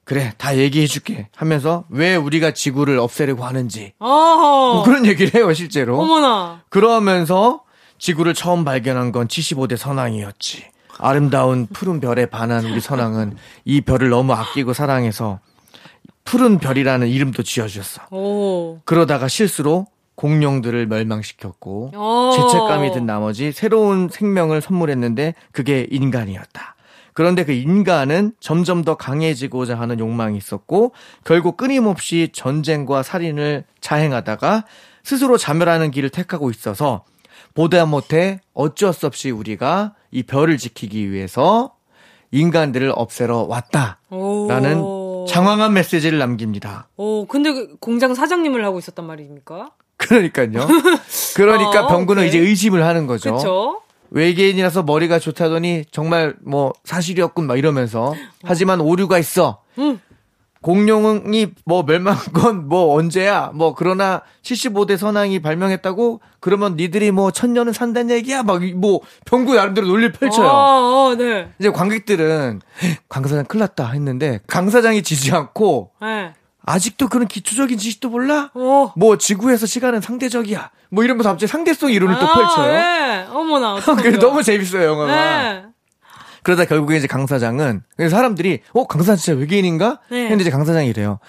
그래 0.04 0.34
다 0.38 0.58
얘기해줄게 0.58 1.30
하면서 1.36 1.86
왜 1.90 2.16
우리가 2.16 2.52
지구를 2.52 2.98
없애려고 2.98 3.46
하는지. 3.46 3.94
뭐 4.00 4.84
그런 4.84 5.06
얘기를 5.06 5.34
해요 5.36 5.54
실제로. 5.54 6.00
어머나. 6.00 6.64
그러면서 6.70 7.64
지구를 8.00 8.34
처음 8.34 8.66
발견한 8.66 9.12
건 9.12 9.28
75대 9.28 9.78
선왕이었지. 9.78 10.66
아름다운 10.98 11.68
푸른 11.68 12.00
별에 12.00 12.26
반한 12.26 12.66
우리 12.66 12.80
선왕은 12.82 13.38
이 13.66 13.82
별을 13.82 14.10
너무 14.10 14.34
아끼고 14.34 14.74
사랑해서 14.74 15.40
푸른 16.26 16.58
별이라는 16.58 17.08
이름도 17.08 17.44
지어주셨어. 17.44 18.02
오. 18.12 18.80
그러다가 18.86 19.28
실수로 19.28 19.88
공룡들을 20.22 20.86
멸망시켰고 20.86 21.94
어. 21.96 22.32
죄책감이 22.36 22.94
든 22.94 23.08
나머지 23.08 23.52
새로운 23.52 24.08
생명을 24.08 24.62
선물했는데 24.62 25.34
그게 25.52 25.88
인간이었다. 25.90 26.76
그런데 27.14 27.44
그 27.44 27.52
인간은 27.52 28.34
점점 28.40 28.84
더 28.84 28.96
강해지고자 28.96 29.80
하는 29.80 30.00
욕망이 30.00 30.38
있었고 30.38 30.94
결국 31.26 31.58
끊임없이 31.58 32.30
전쟁과 32.32 33.02
살인을 33.02 33.66
자행하다가 33.82 34.66
스스로 35.04 35.38
자멸하는 35.38 35.90
길을 35.90 36.12
택하고 36.12 36.52
있어서 36.52 37.04
보다 37.56 37.88
못해 37.88 38.40
어쩔 38.54 38.94
수 38.94 39.08
없이 39.08 39.32
우리가 39.32 39.96
이 40.12 40.22
별을 40.22 40.58
지키기 40.58 41.12
위해서 41.12 41.74
인간들을 42.30 42.94
없애러 42.96 43.48
왔다라는 43.50 44.82
오. 44.82 45.26
장황한 45.28 45.74
메시지를 45.74 46.20
남깁니다. 46.20 46.90
오, 46.96 47.26
근데 47.26 47.52
그 47.52 47.76
공장 47.80 48.14
사장님을 48.14 48.64
하고 48.64 48.78
있었단 48.78 49.06
말입니까? 49.06 49.72
그러니까요. 50.02 50.68
그러니까 51.36 51.86
어, 51.86 51.88
병구는 51.88 52.24
오케이. 52.24 52.30
이제 52.30 52.40
의심을 52.40 52.84
하는 52.86 53.08
거죠. 53.08 53.36
그쵸? 53.36 53.82
외계인이라서 54.12 54.84
머리가 54.84 55.20
좋다더니 55.20 55.86
정말 55.92 56.36
뭐 56.44 56.74
사실이었군 56.84 57.48
막 57.48 57.58
이러면서 57.58 58.14
하지만 58.44 58.82
오류가 58.82 59.18
있어. 59.20 59.62
응. 59.80 60.00
공룡이 60.62 61.48
뭐 61.66 61.82
멸망한 61.84 62.34
건 62.34 62.68
뭐 62.68 62.94
언제야? 62.96 63.50
뭐 63.56 63.74
그러나 63.74 64.22
75대 64.44 64.96
선왕이 64.96 65.42
발명했다고 65.42 66.22
그러면 66.40 66.76
니들이 66.76 67.10
뭐 67.12 67.32
천년은 67.32 67.74
산다는 67.74 68.14
얘기야? 68.16 68.44
막 68.44 68.62
뭐 68.76 69.00
병구 69.26 69.56
나름대로 69.56 69.88
논리를 69.88 70.12
펼쳐요. 70.12 70.46
어, 70.48 70.52
어, 71.12 71.16
네. 71.16 71.50
이제 71.58 71.72
관객들은 71.72 72.62
강 73.10 73.24
사장 73.24 73.46
큰일 73.46 73.62
났다 73.62 73.88
했는데 73.92 74.40
강 74.46 74.70
사장이 74.70 75.02
지지 75.02 75.32
않고 75.32 75.92
네. 76.02 76.34
아직도 76.64 77.08
그런 77.08 77.28
기초적인 77.28 77.78
지식도 77.78 78.10
몰라? 78.10 78.52
오. 78.54 78.92
뭐 78.96 79.18
지구에서 79.18 79.66
시간은 79.66 80.02
상대적이야. 80.02 80.70
뭐 80.90 81.04
이러면서 81.04 81.30
갑자기 81.30 81.50
상대성 81.50 81.92
이론을 81.92 82.20
또 82.20 82.28
아, 82.28 82.34
펼쳐요. 82.34 82.72
네. 82.72 83.26
어머나. 83.30 83.80
그래 84.02 84.18
너무 84.20 84.44
재밌어요 84.44 84.84
영화가. 84.84 85.12
네. 85.16 85.64
그러다 86.44 86.66
결국에 86.66 86.98
이제 86.98 87.08
강 87.08 87.28
사장은 87.28 87.84
그래서 87.96 88.16
사람들이 88.16 88.62
어 88.74 88.86
강 88.86 89.02
사장 89.02 89.16
진짜 89.16 89.40
외계인인가? 89.40 90.00
네. 90.10 90.28
근데 90.30 90.42
이제 90.42 90.50
강 90.52 90.66
사장이 90.66 90.88
이래요. 90.88 91.20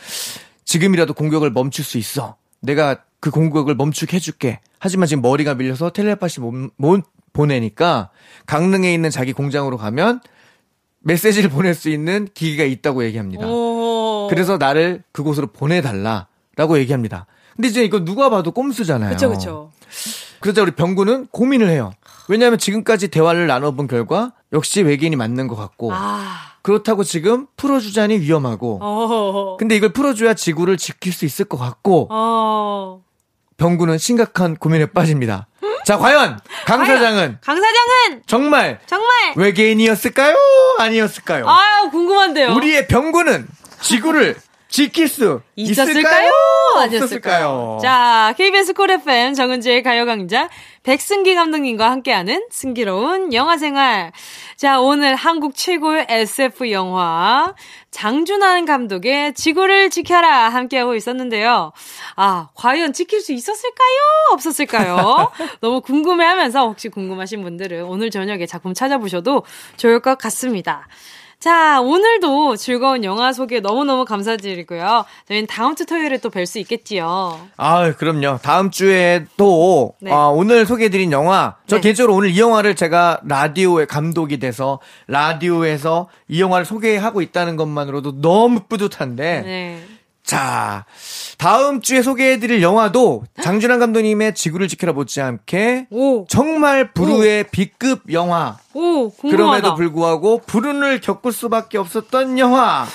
지금이라도 0.65 1.15
공격을 1.15 1.51
멈출 1.51 1.85
수 1.85 1.99
있어. 1.99 2.37
내가 2.61 2.97
그 3.21 3.31
공격을 3.31 3.75
멈추게 3.75 4.17
해줄게. 4.17 4.61
하지만 4.79 5.07
지금 5.07 5.23
머리가 5.23 5.55
밀려서 5.55 5.91
텔레파시 5.91 6.41
못, 6.41 6.71
못 6.77 7.03
보내니까 7.33 8.11
강릉에 8.47 8.93
있는 8.93 9.11
자기 9.11 9.33
공장으로 9.33 9.77
가면 9.77 10.21
메시지를 11.01 11.51
보낼 11.51 11.75
수 11.75 11.89
있는 11.89 12.29
기기가 12.35 12.65
있다고 12.65 13.05
얘기합니다. 13.05 13.47
오. 13.47 13.72
그래서 14.33 14.57
나를 14.57 15.03
그곳으로 15.13 15.49
보내달라라고 15.49 16.79
얘기합니다. 16.79 17.27
근데 17.55 17.69
이제 17.69 17.85
이거 17.85 18.03
누가 18.03 18.31
봐도 18.31 18.51
꼼수잖아요. 18.51 19.11
그쵸, 19.11 19.29
그쵸. 19.29 19.71
그러자 20.41 20.63
우리 20.63 20.71
병구는 20.71 21.27
고민을 21.27 21.69
해요. 21.69 21.93
왜냐하면 22.29 22.59
지금까지 22.59 23.09
대화를 23.09 23.47
나눠본 23.47 23.89
결과 23.89 24.33
역시 24.55 24.81
외계인이 24.81 25.17
맞는 25.17 25.49
것 25.49 25.57
같고 25.57 25.93
아. 25.93 26.53
그렇다고 26.63 27.05
지금 27.05 27.47
풀어주자니 27.59 28.21
위험하고 28.21 28.79
어. 28.81 29.57
근데 29.59 29.77
이걸 29.77 29.93
풀어줘야 29.93 30.33
지구를 30.33 30.79
지킬 30.79 31.13
수 31.13 31.27
있을 31.27 31.45
것 31.45 31.59
같고 31.59 32.09
어. 32.11 33.03
병구는 33.59 33.99
심각한 33.99 34.57
고민에 34.57 34.87
빠집니다. 34.87 35.47
자 35.85 35.99
과연 35.99 36.41
강 36.65 36.87
사장은 36.87 37.39
강 37.43 37.57
사장은 37.57 38.23
정말 38.27 38.81
정말 38.87 39.35
외계인이었을까요? 39.37 40.37
아니었을까요? 40.79 41.47
아유 41.47 41.91
궁금한데요. 41.91 42.55
우리의 42.55 42.89
병구는 42.89 43.47
지구를 43.83 44.37
지킬 44.73 45.07
수 45.07 45.43
있었을까요? 45.55 46.33
아니었을까요? 46.79 46.97
없었을까요? 46.97 47.79
자, 47.83 48.35
KBS 48.39 48.73
쿨 48.73 48.91
FM 48.91 49.35
정은지의 49.35 49.83
가요광장 49.83 50.49
백승기 50.83 51.35
감독님과 51.35 51.91
함께하는 51.91 52.47
승기로운 52.51 53.35
영화생활. 53.35 54.13
자, 54.57 54.81
오늘 54.81 55.15
한국 55.15 55.55
최고의 55.55 56.07
SF 56.09 56.71
영화 56.71 57.55
장준환 57.91 58.65
감독의 58.65 59.35
지구를 59.35 59.91
지켜라 59.91 60.49
함께하고 60.49 60.95
있었는데요. 60.95 61.73
아, 62.17 62.49
과연 62.55 62.95
지킬 62.95 63.21
수 63.21 63.35
있었을까요? 63.35 63.99
없었을까요? 64.33 65.31
너무 65.61 65.83
궁금해하면서 65.83 66.67
혹시 66.67 66.89
궁금하신 66.89 67.43
분들은 67.43 67.85
오늘 67.85 68.11
저녁에 68.11 68.47
작품 68.47 68.73
찾아보셔도 68.73 69.45
좋을 69.77 70.01
것 70.01 70.17
같습니다. 70.17 70.89
자, 71.43 71.81
오늘도 71.81 72.55
즐거운 72.55 73.03
영화 73.03 73.33
소개 73.33 73.59
너무너무 73.59 74.05
감사드리고요. 74.05 75.05
저희는 75.27 75.49
다음 75.49 75.75
주 75.75 75.85
토요일에 75.87 76.19
또 76.19 76.31
뵐 76.31 76.47
수 76.47 76.61
있겠지요. 76.61 77.37
아, 77.57 77.93
그럼요. 77.95 78.39
다음 78.43 78.71
주에 78.71 79.25
또 79.37 79.95
네. 80.01 80.13
아, 80.13 80.29
오늘 80.29 80.65
소개해드린 80.67 81.11
영화. 81.11 81.57
저 81.67 81.77
네. 81.77 81.83
개인적으로 81.83 82.15
오늘 82.15 82.31
이 82.31 82.39
영화를 82.39 82.77
제가 82.77 83.23
라디오의 83.27 83.89
감독이 83.89 84.39
돼서 84.39 84.79
라디오에서 85.09 86.09
이 86.29 86.41
영화를 86.41 86.65
소개하고 86.65 87.23
있다는 87.23 87.57
것만으로도 87.57 88.21
너무 88.21 88.61
뿌듯한데. 88.69 89.41
네. 89.41 89.83
자, 90.25 90.85
다음 91.37 91.81
주에 91.83 92.01
소개해드릴 92.01 92.63
영화도 92.63 93.25
장준환 93.43 93.79
감독님의 93.81 94.35
지구를 94.35 94.69
지켜라 94.69 94.93
못지않게 94.93 95.89
오, 95.91 96.27
정말 96.29 96.93
부르의 96.93 97.45
B급 97.51 98.13
영화. 98.13 98.57
오, 98.73 99.11
궁금하다. 99.11 99.37
그럼에도 99.37 99.75
불구하고 99.75 100.41
불운을 100.47 101.01
겪을 101.01 101.33
수밖에 101.33 101.77
없었던 101.79 102.39
영화. 102.39 102.87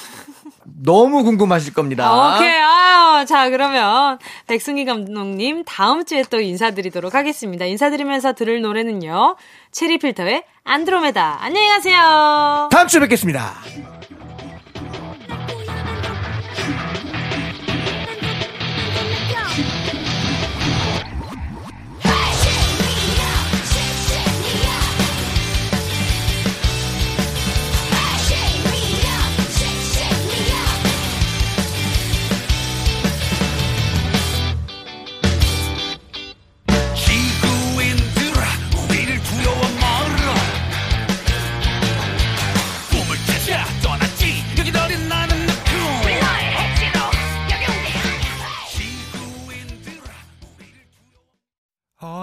너무 0.83 1.23
궁금하실 1.23 1.73
겁니다. 1.73 2.07
아, 2.07 2.35
오케이. 2.35 2.49
아, 2.49 3.25
자, 3.27 3.49
그러면 3.49 4.19
백승기 4.47 4.85
감독님 4.85 5.63
다음 5.65 6.05
주에 6.05 6.23
또 6.29 6.39
인사드리도록 6.39 7.15
하겠습니다. 7.15 7.65
인사드리면서 7.65 8.33
들을 8.33 8.61
노래는요. 8.61 9.35
체리 9.71 9.97
필터의 9.97 10.43
안드로메다. 10.63 11.37
안녕히 11.41 11.67
가세요. 11.69 12.69
다음 12.71 12.87
주에 12.87 12.99
뵙겠습니다. 13.01 13.96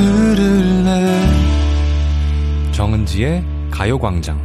들을래 0.00 1.26
정은지의 2.72 3.44
가요광장 3.70 4.40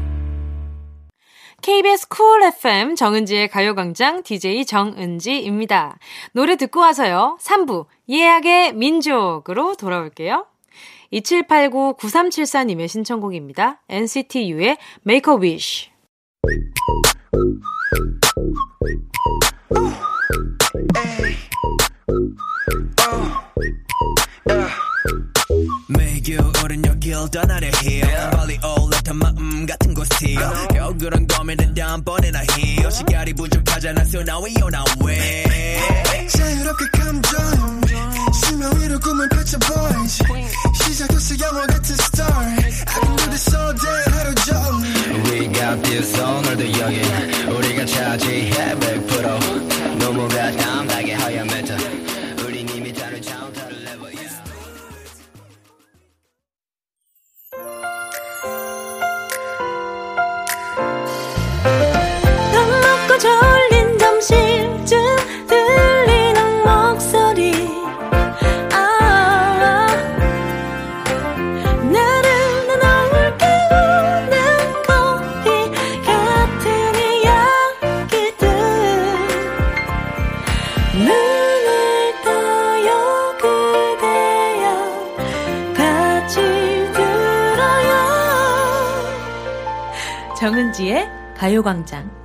KBS 1.61 2.09
쿨 2.09 2.43
FM 2.43 2.95
정은지의 2.95 3.47
가요광장 3.47 4.23
DJ 4.23 4.65
정은지입니다. 4.65 5.97
노래 6.33 6.57
듣고 6.57 6.81
와서요. 6.81 7.37
3부 7.41 7.85
예약의 8.09 8.73
민족으로 8.73 9.75
돌아올게요. 9.75 10.45
2789-9374님의 11.13 12.89
신청곡입니다. 12.89 13.81
NCT 13.87 14.51
U의 14.51 14.77
Make 15.07 15.33
a 15.33 15.39
Wish. 15.39 15.89
떠나려 27.36 27.67
해 27.67 28.01
빨리 28.31 28.57
올라탄 28.63 29.17
마음 29.17 29.65
같은 29.65 29.93
곳이 29.93 30.38
겨울은 30.73 31.27
고민은 31.27 31.73
다음번에나 31.75 32.39
해 32.39 32.89
시간이 32.89 33.33
부족하잖아 33.33 34.03
so 34.03 34.21
now 34.21 34.41
we 34.41 34.55
on 34.63 34.73
our 34.73 34.86
way 35.03 35.43
자유롭게 36.29 36.86
감정 36.93 37.81
수명 38.33 38.79
위로 38.79 38.97
꿈을 39.01 39.27
펼쳐 39.27 39.57
boys 39.59 40.23
시작됐어 40.81 41.36
영화 41.41 41.67
같은 41.67 41.93
story. 41.93 42.55
I 42.55 43.01
can 43.03 43.15
do 43.17 43.25
this 43.25 43.53
all 43.53 43.73
day 43.75 44.03
하루 44.11 44.36
종일. 44.36 45.23
We 45.25 45.51
got 45.51 45.81
this 45.83 46.17
오늘도 46.17 46.79
여기. 46.79 47.01
우리가 47.49 47.86
차지해 47.86 48.75
100% 48.75 49.97
너무가 49.97 50.51
담백하게 50.51 51.13
하얀 51.15 51.47
메타 51.47 51.94
정은지의 90.76 91.09
가요광장. 91.38 92.24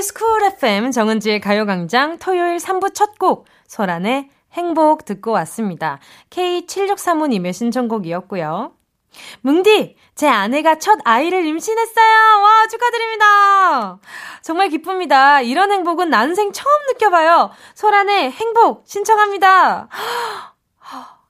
KBS 0.00 0.14
쿨 0.14 0.42
FM 0.44 0.92
정은지의 0.92 1.40
가요광장 1.40 2.18
토요일 2.18 2.56
3부 2.56 2.94
첫 2.94 3.18
곡 3.18 3.46
소란의 3.66 4.30
행복 4.52 5.04
듣고 5.04 5.30
왔습니다. 5.32 6.00
K7635님의 6.30 7.52
신청곡이었고요. 7.52 8.72
뭉디, 9.42 9.96
제 10.14 10.26
아내가 10.26 10.78
첫 10.78 10.98
아이를 11.04 11.44
임신했어요. 11.44 12.42
와, 12.42 12.66
축하드립니다. 12.68 13.98
정말 14.40 14.70
기쁩니다. 14.70 15.42
이런 15.42 15.70
행복은 15.70 16.08
난생 16.08 16.52
처음 16.52 16.86
느껴봐요. 16.94 17.50
소란의 17.74 18.30
행복 18.30 18.84
신청합니다. 18.86 19.88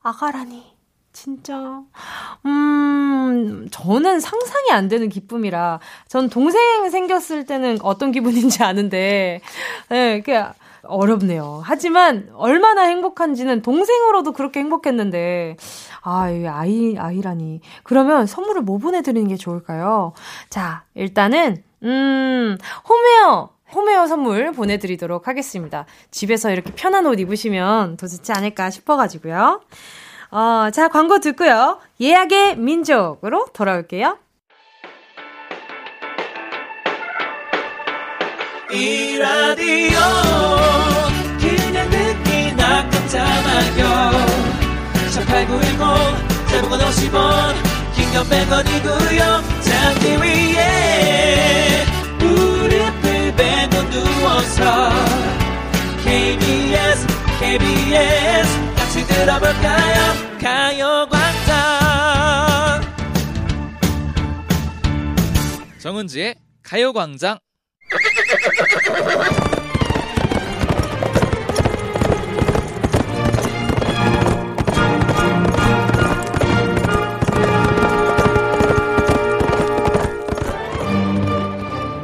아가라니. 0.02 0.69
진짜. 1.22 1.82
음, 2.46 3.68
저는 3.70 4.20
상상이 4.20 4.70
안 4.70 4.88
되는 4.88 5.10
기쁨이라. 5.10 5.78
전 6.08 6.30
동생 6.30 6.88
생겼을 6.88 7.44
때는 7.44 7.76
어떤 7.82 8.10
기분인지 8.10 8.62
아는데, 8.62 9.42
예, 9.90 10.22
그, 10.24 10.32
어렵네요. 10.84 11.60
하지만, 11.62 12.30
얼마나 12.34 12.84
행복한지는 12.84 13.60
동생으로도 13.60 14.32
그렇게 14.32 14.60
행복했는데, 14.60 15.58
아, 16.00 16.30
이 16.30 16.46
아이, 16.46 16.96
아이라니. 16.96 17.60
그러면 17.82 18.26
선물을 18.26 18.62
뭐 18.62 18.78
보내드리는 18.78 19.28
게 19.28 19.36
좋을까요? 19.36 20.14
자, 20.48 20.84
일단은, 20.94 21.62
음, 21.82 22.56
홈웨어. 22.88 23.50
홈웨어 23.72 24.06
선물 24.06 24.52
보내드리도록 24.52 25.28
하겠습니다. 25.28 25.84
집에서 26.10 26.50
이렇게 26.50 26.72
편한 26.72 27.06
옷 27.06 27.20
입으시면 27.20 27.98
더 27.98 28.06
좋지 28.08 28.32
않을까 28.32 28.70
싶어가지고요. 28.70 29.60
어, 30.30 30.70
자, 30.72 30.88
광고 30.88 31.18
듣고요. 31.18 31.78
예약의 32.00 32.56
민족으로 32.56 33.46
돌아올게요. 33.52 34.18
이 38.72 39.18
라디오 39.18 39.98
그냥 41.40 41.90
듣기나 41.90 42.88
깜짝마요 42.88 44.12
18910 45.10 46.46
대목원 46.48 46.78
50원 46.78 47.54
긴건 47.96 48.24
100원이고요 48.26 49.42
잠기 49.60 50.16
위에 50.22 51.84
무릎을 52.20 53.34
베고 53.34 53.90
누워서 53.90 54.90
KBS 56.04 57.06
KBS 57.40 58.79
같이 58.90 59.06
들어볼까요? 59.06 59.94
가요광장. 60.40 61.60
정은지의 65.78 66.34
가요광장. 66.64 67.38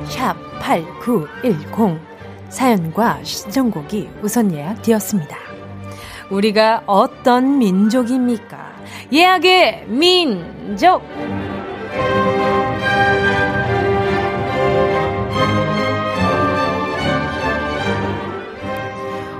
샵 0.08 0.36
8910 0.60 2.00
사연과 2.48 3.24
신청곡이 3.24 4.08
우선 4.22 4.54
예약되었습니다. 4.54 5.55
우리가 6.30 6.82
어떤 6.86 7.58
민족입니까? 7.58 8.74
예약의 9.12 9.84
민족! 9.88 11.02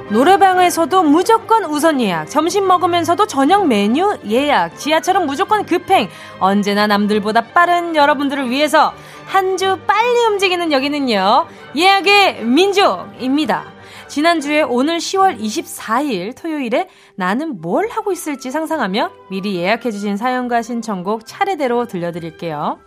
노래방에서도 0.08 1.02
무조건 1.02 1.64
우선 1.64 2.00
예약, 2.00 2.30
점심 2.30 2.66
먹으면서도 2.68 3.26
저녁 3.26 3.66
메뉴 3.66 4.16
예약, 4.28 4.78
지하철은 4.78 5.26
무조건 5.26 5.66
급행, 5.66 6.08
언제나 6.38 6.86
남들보다 6.86 7.40
빠른 7.52 7.96
여러분들을 7.96 8.48
위해서 8.50 8.92
한 9.26 9.56
주 9.56 9.78
빨리 9.86 10.26
움직이는 10.26 10.70
여기는요, 10.70 11.46
예약의 11.74 12.44
민족입니다. 12.44 13.64
지난주에 14.08 14.62
오늘 14.62 14.98
10월 14.98 15.38
24일 15.38 16.36
토요일에 16.36 16.88
나는 17.16 17.60
뭘 17.60 17.88
하고 17.88 18.12
있을지 18.12 18.50
상상하며 18.50 19.10
미리 19.30 19.56
예약해주신 19.56 20.16
사연과 20.16 20.62
신청곡 20.62 21.26
차례대로 21.26 21.86
들려드릴게요. 21.86 22.78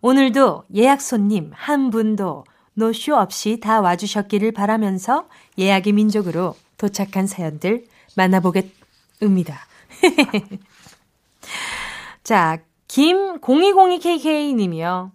오늘도 0.00 0.64
예약 0.74 1.00
손님 1.00 1.50
한 1.54 1.90
분도 1.90 2.44
노쇼 2.74 3.14
없이 3.14 3.60
다 3.60 3.80
와주셨기를 3.80 4.52
바라면서 4.52 5.28
예약의 5.56 5.92
민족으로 5.92 6.56
도착한 6.76 7.26
사연들 7.26 7.84
만나보겠습니다. 8.16 9.66
자, 12.24 12.58
김0202KK 12.88 14.54
님이요. 14.54 15.12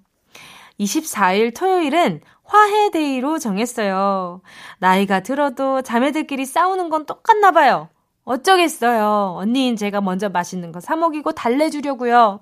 24일 0.79 1.53
토요일은 1.55 2.21
화해데이로 2.49 3.37
정했어요. 3.37 4.41
나이가 4.79 5.19
들어도 5.21 5.81
자매들끼리 5.83 6.45
싸우는 6.45 6.89
건 6.89 7.05
똑같나 7.05 7.51
봐요. 7.51 7.89
어쩌겠어요. 8.25 9.35
언니인 9.37 9.75
제가 9.75 10.01
먼저 10.01 10.29
맛있는 10.29 10.71
거 10.71 10.79
사먹이고 10.79 11.31
달래주려고요. 11.31 12.41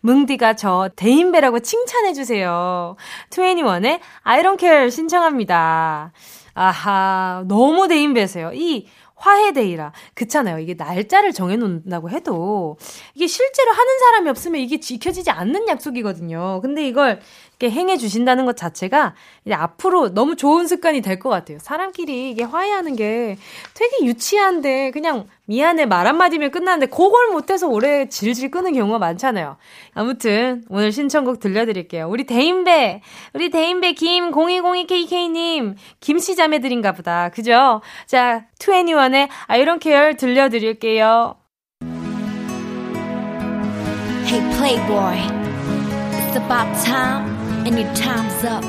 뭉디가 0.00 0.54
저 0.54 0.90
대인배라고 0.96 1.60
칭찬해주세요. 1.60 2.96
21의 3.30 4.00
I 4.22 4.42
don't 4.42 4.58
care 4.58 4.90
신청합니다. 4.90 6.12
아하, 6.54 7.44
너무 7.46 7.88
대인배세요. 7.88 8.52
이 8.54 8.86
화해데이라. 9.16 9.92
그렇잖아요. 10.14 10.58
이게 10.58 10.74
날짜를 10.74 11.32
정해놓는다고 11.32 12.10
해도 12.10 12.76
이게 13.14 13.26
실제로 13.26 13.72
하는 13.72 13.98
사람이 13.98 14.30
없으면 14.30 14.60
이게 14.60 14.80
지켜지지 14.80 15.30
않는 15.30 15.68
약속이거든요. 15.68 16.60
근데 16.60 16.86
이걸 16.86 17.20
이렇게 17.64 17.70
행해 17.70 17.96
주신다는 17.96 18.44
것 18.44 18.56
자체가 18.56 19.14
이제 19.44 19.54
앞으로 19.54 20.12
너무 20.12 20.36
좋은 20.36 20.66
습관이 20.66 21.00
될 21.00 21.14
것 21.14 21.30
같아요. 21.30 21.58
사람끼리 21.60 22.30
이게 22.30 22.42
화해하는 22.42 22.96
게 22.96 23.38
되게 23.72 24.04
유치한데 24.04 24.90
그냥 24.90 25.26
미안해 25.46 25.86
말 25.86 26.06
한마디면 26.08 26.50
끝나는데 26.50 26.86
그걸 26.86 27.28
못해서 27.32 27.68
오래 27.68 28.08
질질 28.08 28.50
끄는 28.50 28.72
경우가 28.74 28.98
많잖아요. 28.98 29.56
아무튼 29.94 30.64
오늘 30.68 30.90
신청곡 30.92 31.38
들려드릴게요. 31.40 32.08
우리 32.08 32.24
대인배, 32.24 33.00
우리 33.32 33.50
대인배 33.50 33.92
김 33.92 34.32
0202KK님 34.32 35.76
김씨 36.00 36.34
자매들인가 36.36 36.92
보다. 36.92 37.28
그죠? 37.30 37.80
자, 38.06 38.46
21의 38.58 39.28
I 39.46 39.64
don't 39.64 39.80
care 39.80 40.16
들려드릴게요. 40.16 41.36
Hey 44.26 44.40
Playboy, 44.56 45.16
it's 46.26 46.36
about 46.36 46.68
time 46.84 47.43
and 47.66 47.78
your 47.78 47.94
time's 47.94 48.44
up. 48.44 48.62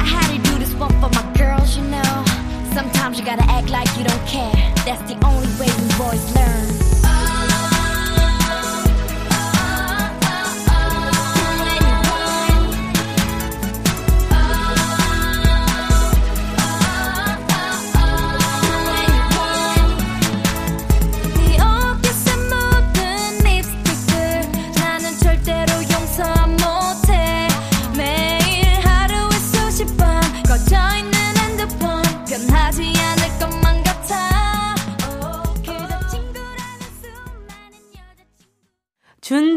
I 0.00 0.04
had 0.04 0.36
to 0.36 0.50
do 0.50 0.58
this 0.58 0.72
one 0.74 0.90
for 1.00 1.10
my 1.10 1.32
girls, 1.36 1.76
you 1.76 1.84
know. 1.84 2.24
Sometimes 2.72 3.18
you 3.18 3.24
gotta 3.24 3.44
act 3.44 3.68
like 3.68 3.88
you 3.98 4.04
don't 4.04 4.26
care. 4.26 4.52
That's 4.86 5.02
the 5.10 5.18
only 5.26 5.48
way 5.60 5.68
we 5.68 5.88
boys 5.98 6.34
learn. 6.34 6.91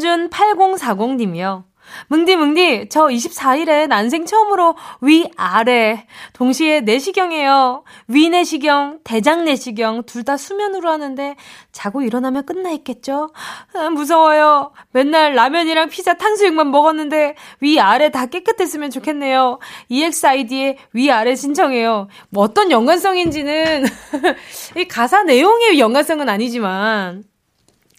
여자친구 0.06 0.30
준준8040님이요. 0.30 1.64
뭉디뭉디, 2.08 2.90
저 2.90 3.06
24일에 3.06 3.88
난생 3.88 4.26
처음으로 4.26 4.76
위, 5.02 5.30
아래. 5.38 6.08
동시에 6.34 6.82
내시경이에요. 6.82 7.84
위 8.08 8.30
내시경, 8.30 9.02
대장 9.04 9.46
내시경, 9.46 10.04
둘 10.04 10.24
다 10.24 10.36
수면으로 10.36 10.90
하는데, 10.90 11.36
자고 11.72 12.02
일어나면 12.02 12.48
끝나 12.48 12.72
있겠죠? 12.72 13.30
아, 13.76 13.90
무서워요. 13.92 14.72
맨날 14.92 15.36
라면이랑 15.36 15.90
피자 15.90 16.16
탕수육만 16.16 16.72
먹었는데, 16.72 17.36
위, 17.60 17.80
아래 17.80 18.10
다 18.10 18.26
깨끗했으면 18.26 18.90
좋겠네요. 18.90 19.60
EXID의 19.90 20.78
위, 20.94 21.12
아래 21.12 21.36
신청해요. 21.36 22.08
뭐 22.32 22.44
어떤 22.44 22.72
연관성인지는, 22.72 23.86
이 24.78 24.88
가사 24.88 25.22
내용의 25.22 25.78
연관성은 25.80 26.28
아니지만, 26.30 27.24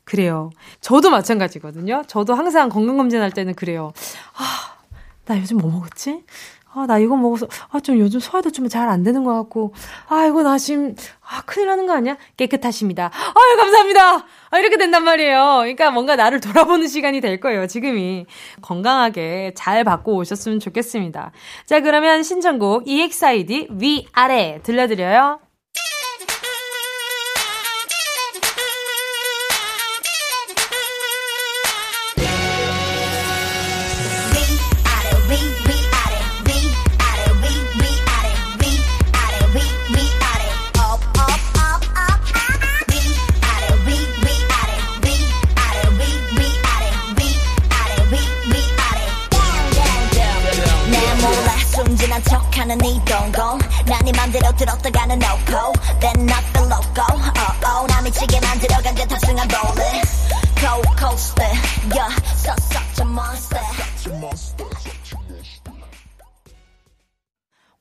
그래요. 0.07 0.51
저도 0.81 1.11
마찬가지거든요. 1.11 2.05
저도 2.07 2.33
항상 2.35 2.69
건강검진 2.71 3.21
할 3.21 3.31
때는 3.33 3.55
그래요. 3.55 3.93
아, 4.37 4.77
나 5.27 5.39
요즘 5.39 5.59
뭐 5.59 5.71
먹었지? 5.71 6.25
아, 6.73 6.85
나 6.87 6.99
이거 6.99 7.17
먹어서, 7.17 7.49
아, 7.71 7.81
좀 7.81 7.99
요즘 7.99 8.21
소화도 8.21 8.51
좀 8.53 8.69
잘 8.69 8.89
안 8.89 9.03
되는 9.03 9.25
것 9.25 9.33
같고, 9.33 9.73
아, 10.09 10.27
이거 10.27 10.43
나 10.43 10.59
지금, 10.59 10.95
아, 11.23 11.41
큰일 11.47 11.69
나는 11.69 11.87
거 11.87 11.95
아니야? 11.95 12.17
깨끗하십니다. 12.37 13.11
아유, 13.15 13.57
감사합니다! 13.57 14.27
아, 14.51 14.59
이렇게 14.59 14.77
된단 14.77 15.03
말이에요. 15.03 15.57
그러니까 15.61 15.91
뭔가 15.91 16.17
나를 16.17 16.41
돌아보는 16.41 16.87
시간이 16.87 17.21
될 17.23 17.41
거예요, 17.41 17.67
지금이. 17.67 18.27
건강하게 18.63 19.55
잘 19.57 19.85
받고 19.85 20.15
오셨으면 20.17 20.61
좋겠습니다. 20.61 21.33
자, 21.65 21.81
그러면 21.81 22.23
신청곡 22.23 22.87
EXID 22.87 23.69
위아래 23.71 24.61
들려드려요. 24.63 25.41
네 54.07 54.13
맘대로 54.13 54.55
들었다가는 54.55 55.17
no 55.17 55.37
go 55.47 55.73
then 55.99 56.15
not 56.31 56.45
the 56.53 56.63
loco 56.63 57.03
oh 57.11 57.67
oh 57.67 57.87
나 57.89 58.01
미치게 58.03 58.39
만들어간 58.39 58.95
게 58.95 59.05
탑승한 59.05 59.49
rolling 59.51 60.07
cold 60.55 60.87
coaster 60.97 61.51
yeah 61.91 62.15
so 62.39 62.55
such 62.71 63.03
a 63.03 63.05
monster 63.05 63.59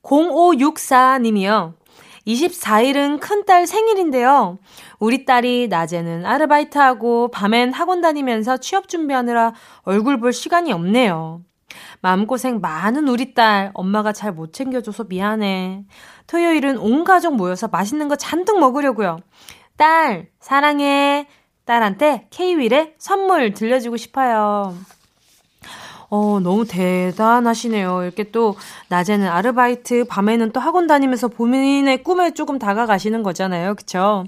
0564님이요. 0.02 1.74
24일은 2.26 3.20
큰딸 3.20 3.68
생일인데요. 3.68 4.58
우리 4.98 5.24
딸이 5.24 5.68
낮에는 5.68 6.26
아르바이트하고 6.26 7.30
밤엔 7.30 7.72
학원 7.72 8.00
다니면서 8.00 8.56
취업 8.56 8.88
준비하느라 8.88 9.52
얼굴 9.82 10.18
볼 10.18 10.32
시간이 10.32 10.72
없네요. 10.72 11.42
마음고생 12.06 12.60
많은 12.60 13.08
우리 13.08 13.34
딸, 13.34 13.72
엄마가 13.74 14.12
잘 14.12 14.30
못 14.30 14.52
챙겨줘서 14.52 15.06
미안해. 15.08 15.82
토요일은 16.28 16.78
온 16.78 17.02
가족 17.02 17.34
모여서 17.34 17.66
맛있는 17.66 18.06
거 18.06 18.14
잔뜩 18.14 18.60
먹으려고요. 18.60 19.18
딸, 19.76 20.28
사랑해. 20.38 21.26
딸한테 21.64 22.28
K-윌의 22.30 22.94
선물 22.98 23.54
들려주고 23.54 23.96
싶어요. 23.96 24.76
어, 26.08 26.38
너무 26.40 26.64
대단하시네요. 26.64 28.04
이렇게 28.04 28.30
또, 28.30 28.54
낮에는 28.86 29.26
아르바이트, 29.26 30.04
밤에는 30.04 30.52
또 30.52 30.60
학원 30.60 30.86
다니면서 30.86 31.26
본인의 31.26 32.04
꿈에 32.04 32.34
조금 32.34 32.60
다가가시는 32.60 33.24
거잖아요. 33.24 33.74
그쵸? 33.74 34.26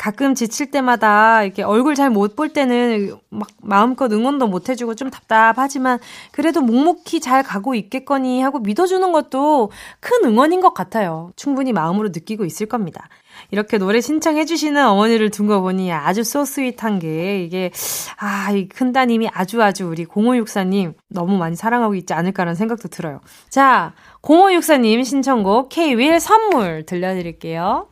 가끔 0.00 0.34
지칠 0.34 0.70
때마다 0.70 1.42
이렇게 1.44 1.62
얼굴 1.62 1.94
잘 1.94 2.08
못 2.10 2.34
볼 2.34 2.48
때는 2.48 3.14
막 3.28 3.48
마음껏 3.60 4.10
응원도 4.10 4.46
못 4.46 4.70
해주고 4.70 4.94
좀 4.94 5.10
답답하지만 5.10 5.98
그래도 6.32 6.62
묵묵히 6.62 7.20
잘 7.20 7.42
가고 7.42 7.74
있겠거니 7.74 8.40
하고 8.40 8.60
믿어주는 8.60 9.12
것도 9.12 9.70
큰 10.00 10.24
응원인 10.24 10.62
것 10.62 10.72
같아요. 10.72 11.32
충분히 11.36 11.74
마음으로 11.74 12.08
느끼고 12.08 12.46
있을 12.46 12.66
겁니다. 12.66 13.08
이렇게 13.50 13.76
노래 13.78 14.00
신청해주시는 14.00 14.86
어머니를 14.86 15.30
둔 15.30 15.46
거 15.46 15.60
보니 15.60 15.92
아주 15.92 16.24
소스윗한 16.24 16.98
게 17.00 17.42
이게, 17.44 17.70
아, 18.16 18.52
이 18.52 18.68
큰따님이 18.68 19.28
아주 19.32 19.62
아주 19.62 19.86
우리 19.86 20.06
0564님 20.06 20.94
너무 21.08 21.36
많이 21.36 21.56
사랑하고 21.56 21.94
있지 21.96 22.14
않을까라는 22.14 22.54
생각도 22.54 22.88
들어요. 22.88 23.20
자, 23.50 23.92
0564님 24.22 25.04
신청곡 25.04 25.68
K-윌 25.68 26.20
선물 26.20 26.86
들려드릴게요. 26.86 27.88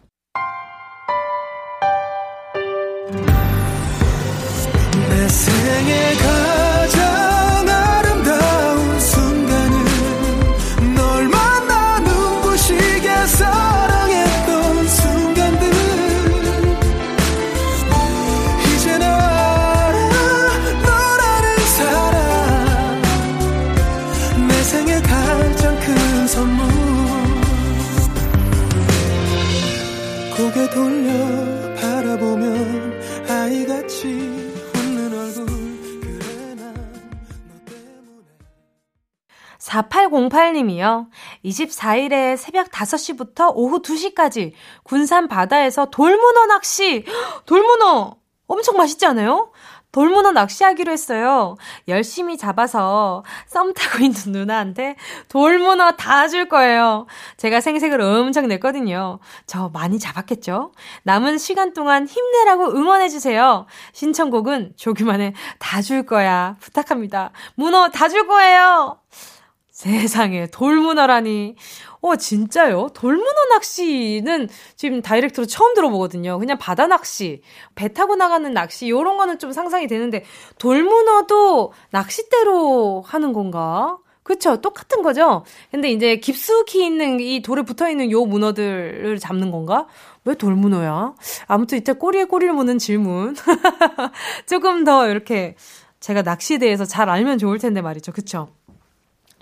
생에 5.79 6.15
가장 6.15 7.69
아름다운 7.69 8.99
순간은 8.99 10.95
널 10.97 11.29
만나 11.29 12.01
눈부시게 12.01 13.27
사랑했던 13.27 14.89
순간들. 14.89 15.71
이제 18.67 18.99
나 18.99 19.93
너라는 20.83 21.59
사람. 21.77 23.03
내 24.49 24.63
생에 24.65 25.01
가장 25.01 25.79
큰 25.79 26.27
선물. 26.27 26.67
고개 30.37 30.69
돌려 30.71 31.58
4808님이요. 39.69 41.09
24일에 41.45 42.37
새벽 42.37 42.71
5시부터 42.71 43.53
오후 43.55 43.83
2시까지 43.83 44.53
군산 44.83 45.29
바다에서 45.29 45.87
돌문어 45.87 46.47
낚시! 46.47 47.05
헉, 47.07 47.45
돌문어! 47.47 48.17
엄청 48.47 48.77
맛있지 48.79 49.05
않아요? 49.07 49.53
돌문어 49.91 50.33
낚시하기로 50.33 50.93
했어요. 50.93 51.57
열심히 51.89 52.37
잡아서 52.37 53.25
썸 53.47 53.73
타고 53.73 53.99
있는 54.05 54.33
누나한테 54.33 54.97
돌문어 55.29 55.93
다 55.93 56.29
줄 56.29 56.47
거예요. 56.49 57.07
제가 57.39 57.61
생색을 57.63 58.01
엄청 58.01 58.49
냈거든요. 58.49 59.19
저 59.47 59.71
많이 59.73 59.99
잡았겠죠? 59.99 60.73
남은 61.05 61.39
시간 61.39 61.73
동안 61.73 62.07
힘내라고 62.07 62.71
응원해주세요. 62.77 63.67
신청곡은 63.93 64.75
조규만의 64.77 65.33
다 65.59 65.81
줄 65.81 66.05
거야. 66.05 66.57
부탁합니다. 66.61 67.31
문어 67.55 67.89
다 67.89 68.09
줄 68.09 68.27
거예요. 68.27 68.99
세상에, 69.79 70.49
돌문어라니. 70.49 71.55
어, 72.01 72.17
진짜요? 72.17 72.89
돌문어 72.95 73.45
낚시는 73.55 74.49
지금 74.75 75.03
다이렉트로 75.03 75.47
처음 75.47 75.73
들어보거든요. 75.75 76.37
그냥 76.41 76.59
바다 76.59 76.89
낚시, 76.89 77.43
배 77.77 77.93
타고 77.93 78.17
나가는 78.17 78.53
낚시, 78.53 78.91
요런 78.91 79.17
거는 79.17 79.39
좀 79.39 79.53
상상이 79.53 79.87
되는데, 79.87 80.25
돌문어도 80.59 81.73
낚싯대로 81.91 83.05
하는 83.07 83.33
건가? 83.33 83.99
그쵸? 84.25 84.61
똑같은 84.61 85.03
거죠? 85.03 85.45
근데 85.71 85.93
이제 85.93 86.17
깊숙이 86.17 86.85
있는 86.85 87.21
이 87.21 87.41
돌에 87.41 87.63
붙어 87.63 87.89
있는 87.89 88.11
요 88.11 88.25
문어들을 88.25 89.17
잡는 89.21 89.53
건가? 89.53 89.87
왜 90.25 90.35
돌문어야? 90.35 91.15
아무튼 91.47 91.79
이때 91.79 91.93
꼬리에 91.93 92.25
꼬리를 92.25 92.53
무는 92.53 92.79
질문. 92.79 93.37
조금 94.49 94.83
더 94.83 95.09
이렇게 95.09 95.55
제가 96.01 96.23
낚시에 96.23 96.59
대해서 96.59 96.85
잘 96.85 97.09
알면 97.09 97.39
좋을 97.39 97.59
텐데 97.61 97.81
말이죠. 97.81 98.11
그쵸? 98.11 98.49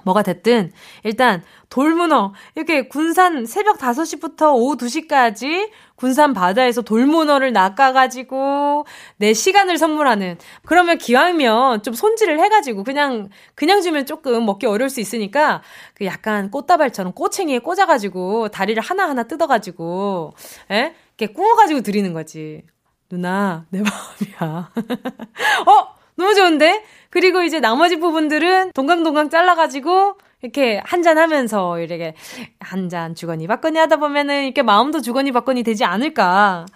뭐가 0.06 0.22
됐든 0.22 0.72
일단 1.02 1.42
돌문어. 1.68 2.32
이렇게 2.54 2.86
군산 2.86 3.44
새벽 3.44 3.78
5시부터 3.78 4.54
오후 4.54 4.76
2시까지 4.76 5.70
군산 5.96 6.32
바다에서 6.32 6.82
돌문어를 6.82 7.52
낚아가지고 7.52 8.86
내 9.16 9.34
시간을 9.34 9.78
선물하는 9.78 10.38
그러면 10.64 10.98
기왕이면 10.98 11.82
좀 11.82 11.92
손질을 11.92 12.38
해가지고 12.38 12.84
그냥 12.84 13.28
그냥 13.56 13.82
주면 13.82 14.06
조금 14.06 14.46
먹기 14.46 14.66
어려울 14.66 14.90
수 14.90 15.00
있으니까 15.00 15.62
그 15.94 16.04
약간 16.04 16.50
꽃다발처럼 16.52 17.12
꼬챙이에 17.12 17.58
꽂아가지고 17.58 18.48
다리를 18.50 18.80
하나 18.80 19.08
하나 19.08 19.24
뜯어가지고 19.24 20.34
에 20.70 20.94
이렇게 21.18 21.32
구워가지고 21.32 21.80
드리는 21.80 22.12
거지. 22.12 22.62
누나 23.08 23.66
내 23.70 23.82
마음이야. 23.82 24.70
어? 25.66 25.96
너무 26.16 26.34
좋은데? 26.34 26.82
그리고 27.16 27.40
이제 27.42 27.60
나머지 27.60 27.96
부분들은 27.98 28.72
동강동강 28.74 29.30
잘라가지고 29.30 30.18
이렇게 30.42 30.82
한잔 30.84 31.16
하면서 31.16 31.78
이렇게 31.80 32.14
한 32.60 32.90
잔 32.90 33.14
주거니 33.14 33.46
받거니 33.46 33.78
하다 33.78 33.96
보면은 33.96 34.44
이렇게 34.44 34.60
마음도 34.60 35.00
주거니 35.00 35.32
받거니 35.32 35.62
되지 35.62 35.82
않을까. 35.86 36.66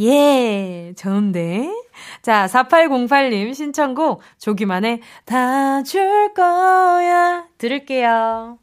예, 0.00 0.92
좋은데? 0.96 1.70
자, 2.22 2.46
4808님 2.46 3.54
신청곡 3.54 4.22
조기만의 4.38 5.00
다 5.26 5.82
줄 5.84 6.34
거야 6.34 7.46
들을게요. 7.58 8.58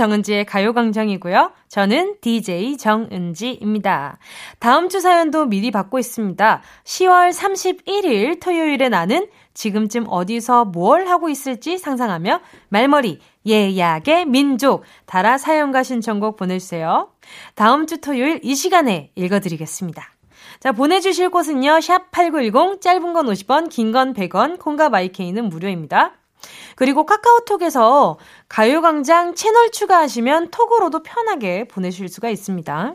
정은지의 0.00 0.46
가요광장이고요. 0.46 1.52
저는 1.68 2.16
DJ 2.22 2.78
정은지입니다. 2.78 4.16
다음 4.58 4.88
주 4.88 4.98
사연도 4.98 5.44
미리 5.44 5.70
받고 5.70 5.98
있습니다. 5.98 6.62
10월 6.84 7.30
31일 7.30 8.40
토요일에 8.40 8.88
나는 8.88 9.28
지금쯤 9.52 10.06
어디서 10.08 10.64
뭘 10.64 11.06
하고 11.06 11.28
있을지 11.28 11.76
상상하며 11.76 12.40
말머리 12.70 13.18
예약의 13.46 14.24
민족 14.24 14.84
달아 15.04 15.36
사연과 15.36 15.82
신청곡 15.82 16.36
보내주세요. 16.36 17.10
다음 17.54 17.86
주 17.86 18.00
토요일 18.00 18.40
이 18.42 18.54
시간에 18.54 19.10
읽어드리겠습니다. 19.16 20.02
자, 20.60 20.72
보내주실 20.72 21.28
곳은요, 21.28 21.72
샵8910, 21.72 22.80
짧은 22.80 23.12
건 23.12 23.26
50원, 23.26 23.68
긴 23.68 23.92
건 23.92 24.14
100원, 24.14 24.58
콩과 24.58 24.88
마이케이는 24.88 25.48
무료입니다. 25.50 26.19
그리고 26.80 27.04
카카오톡에서 27.04 28.16
가요광장 28.48 29.34
채널 29.34 29.70
추가하시면 29.70 30.50
톡으로도 30.50 31.02
편하게 31.02 31.64
보내실 31.64 32.08
수가 32.08 32.30
있습니다. 32.30 32.94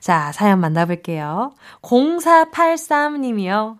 자, 0.00 0.32
사연 0.32 0.58
만나볼게요. 0.58 1.52
0483님이요. 1.82 3.78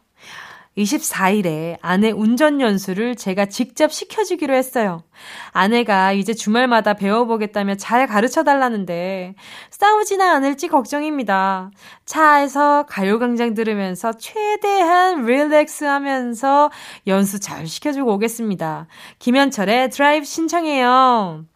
24일에 0.76 1.76
아내 1.82 2.10
운전 2.10 2.60
연수를 2.60 3.14
제가 3.14 3.46
직접 3.46 3.92
시켜주기로 3.92 4.54
했어요. 4.54 5.02
아내가 5.50 6.12
이제 6.12 6.34
주말마다 6.34 6.94
배워보겠다며 6.94 7.76
잘 7.76 8.06
가르쳐 8.06 8.42
달라는데 8.42 9.34
싸우지는 9.70 10.26
않을지 10.26 10.68
걱정입니다. 10.68 11.70
차에서 12.06 12.84
가요광장 12.88 13.54
들으면서 13.54 14.12
최대한 14.12 15.24
릴렉스 15.24 15.84
하면서 15.84 16.70
연수 17.06 17.38
잘 17.38 17.66
시켜주고 17.66 18.14
오겠습니다. 18.14 18.86
김현철의 19.18 19.90
드라이브 19.90 20.24
신청해요. 20.24 21.51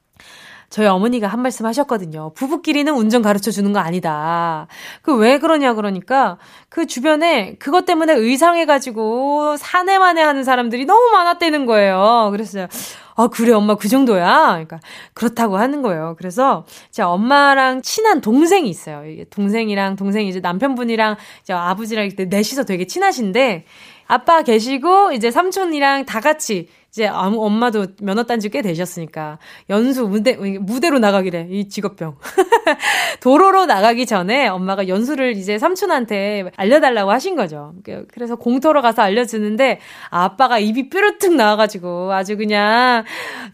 저희 0.76 0.88
어머니가 0.88 1.26
한 1.26 1.40
말씀 1.40 1.64
하셨거든요. 1.64 2.32
부부끼리는 2.34 2.92
운전 2.94 3.22
가르쳐 3.22 3.50
주는 3.50 3.72
거 3.72 3.78
아니다. 3.78 4.66
그 5.00 5.16
왜 5.16 5.38
그러냐 5.38 5.72
그러니까 5.72 6.36
그 6.68 6.86
주변에 6.86 7.54
그것 7.58 7.86
때문에 7.86 8.12
의상해가지고 8.12 9.56
사내만에 9.56 10.20
하는 10.20 10.44
사람들이 10.44 10.84
너무 10.84 11.12
많았다는 11.12 11.64
거예요. 11.64 12.28
그랬어요. 12.30 12.66
아, 13.14 13.28
그래, 13.28 13.52
엄마 13.52 13.76
그 13.76 13.88
정도야? 13.88 14.48
그러니까, 14.48 14.78
그렇다고 15.14 15.56
하는 15.56 15.80
거예요. 15.80 16.16
그래서, 16.18 16.66
제 16.90 17.02
엄마랑 17.02 17.80
친한 17.80 18.20
동생이 18.20 18.68
있어요. 18.68 19.00
동생이랑, 19.30 19.96
동생이 19.96 20.28
이제 20.28 20.40
남편분이랑, 20.40 21.16
이제 21.42 21.54
아버지랑 21.54 22.04
이때 22.04 22.26
넷이서 22.26 22.64
되게 22.64 22.86
친하신데, 22.86 23.64
아빠 24.06 24.42
계시고, 24.42 25.12
이제 25.12 25.30
삼촌이랑 25.30 26.04
다 26.04 26.20
같이, 26.20 26.68
이제 26.96 27.06
아무- 27.06 27.44
엄마도 27.44 27.88
면허 28.00 28.22
딴지 28.22 28.48
꽤 28.48 28.62
되셨으니까 28.62 29.38
연수 29.68 30.08
무대 30.08 30.32
무대로 30.34 30.98
나가기래 30.98 31.46
이 31.50 31.68
직업병 31.68 32.16
도로로 33.20 33.66
나가기 33.66 34.06
전에 34.06 34.48
엄마가 34.48 34.88
연수를 34.88 35.36
이제 35.36 35.58
삼촌한테 35.58 36.50
알려달라고 36.56 37.10
하신 37.10 37.36
거죠. 37.36 37.74
그- 37.84 38.06
그래서 38.14 38.36
공터로 38.36 38.80
가서 38.80 39.02
알려주는데 39.02 39.78
아빠가 40.08 40.58
입이 40.58 40.88
뾰루툭 40.88 41.34
나와가지고 41.34 42.14
아주 42.14 42.38
그냥 42.38 43.04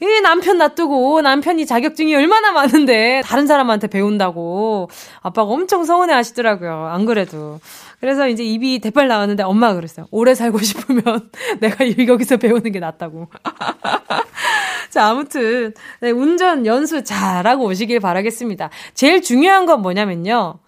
이 0.00 0.20
남편 0.22 0.58
놔두고 0.58 1.22
남편이 1.22 1.66
자격증이 1.66 2.14
얼마나 2.14 2.52
많은데 2.52 3.22
다른 3.24 3.48
사람한테 3.48 3.88
배운다고 3.88 4.88
아빠가 5.20 5.50
엄청 5.50 5.84
서운해 5.84 6.14
하시더라고요. 6.14 6.86
안 6.92 7.06
그래도. 7.06 7.58
그래서 8.02 8.26
이제 8.26 8.42
입이 8.42 8.80
대빨 8.80 9.06
나왔는데 9.06 9.44
엄마가 9.44 9.76
그랬어요. 9.76 10.08
오래 10.10 10.34
살고 10.34 10.58
싶으면 10.58 11.30
내가 11.60 11.86
여기서 12.04 12.36
배우는 12.36 12.72
게 12.72 12.80
낫다고. 12.80 13.28
자, 14.90 15.06
아무튼, 15.06 15.72
네, 16.00 16.10
운전 16.10 16.66
연수 16.66 17.04
잘하고 17.04 17.64
오시길 17.64 18.00
바라겠습니다. 18.00 18.70
제일 18.94 19.22
중요한 19.22 19.66
건 19.66 19.82
뭐냐면요. 19.82 20.58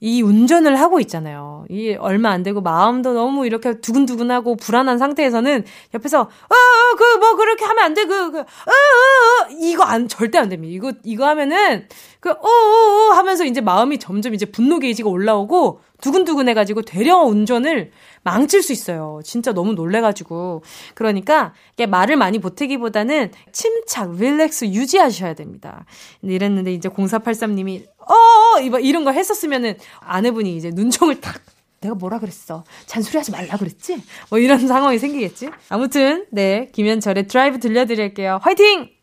이 0.00 0.22
운전을 0.22 0.80
하고 0.80 0.98
있잖아요. 0.98 1.64
이 1.68 1.92
얼마 1.92 2.30
안 2.30 2.42
되고 2.42 2.60
마음도 2.60 3.12
너무 3.12 3.46
이렇게 3.46 3.80
두근두근하고 3.80 4.56
불안한 4.56 4.98
상태에서는 4.98 5.64
옆에서 5.94 6.22
아, 6.22 6.54
아, 6.54 6.94
그, 6.96 7.18
뭐, 7.18 7.36
그렇게 7.36 7.66
하면 7.66 7.84
안 7.84 7.94
돼. 7.94 8.06
그, 8.06 8.32
그, 8.32 8.38
어, 8.38 8.42
어, 8.42 8.44
어. 8.44 9.48
이거 9.60 9.84
안, 9.84 10.08
절대 10.08 10.38
안 10.38 10.48
됩니다. 10.48 10.74
이거, 10.74 10.92
이거 11.04 11.28
하면은, 11.28 11.86
그, 12.18 12.30
어, 12.30 12.34
어, 12.34 13.10
어 13.10 13.12
하면서 13.12 13.44
이제 13.44 13.60
마음이 13.60 13.98
점점 13.98 14.34
이제 14.34 14.46
분노 14.46 14.80
게이지가 14.80 15.08
올라오고, 15.08 15.80
두근두근 16.00 16.48
해가지고 16.48 16.82
대령 16.82 17.28
운전을 17.28 17.90
망칠 18.22 18.62
수 18.62 18.72
있어요. 18.72 19.20
진짜 19.24 19.52
너무 19.52 19.72
놀래가지고. 19.72 20.62
그러니까, 20.94 21.54
이게 21.74 21.86
말을 21.86 22.16
많이 22.16 22.38
보태기보다는 22.38 23.32
침착, 23.52 24.16
릴렉스 24.16 24.66
유지하셔야 24.66 25.34
됩니다. 25.34 25.84
이랬는데 26.22 26.72
이제 26.72 26.88
0483님이, 26.88 27.86
어, 27.98 28.14
어, 28.14 28.78
이런 28.80 29.04
거 29.04 29.12
했었으면은 29.12 29.76
아내분이 30.00 30.56
이제 30.56 30.70
눈총을 30.70 31.20
탁 31.20 31.40
내가 31.80 31.94
뭐라 31.94 32.18
그랬어? 32.18 32.64
잔소리하지 32.86 33.30
말라 33.30 33.56
그랬지? 33.56 34.02
뭐 34.28 34.38
이런 34.38 34.58
상황이 34.68 34.98
생기겠지? 34.98 35.48
아무튼 35.70 36.26
네 36.30 36.68
김현철의 36.72 37.26
드라이브 37.26 37.58
들려드릴게요. 37.58 38.38
화이팅! 38.42 38.99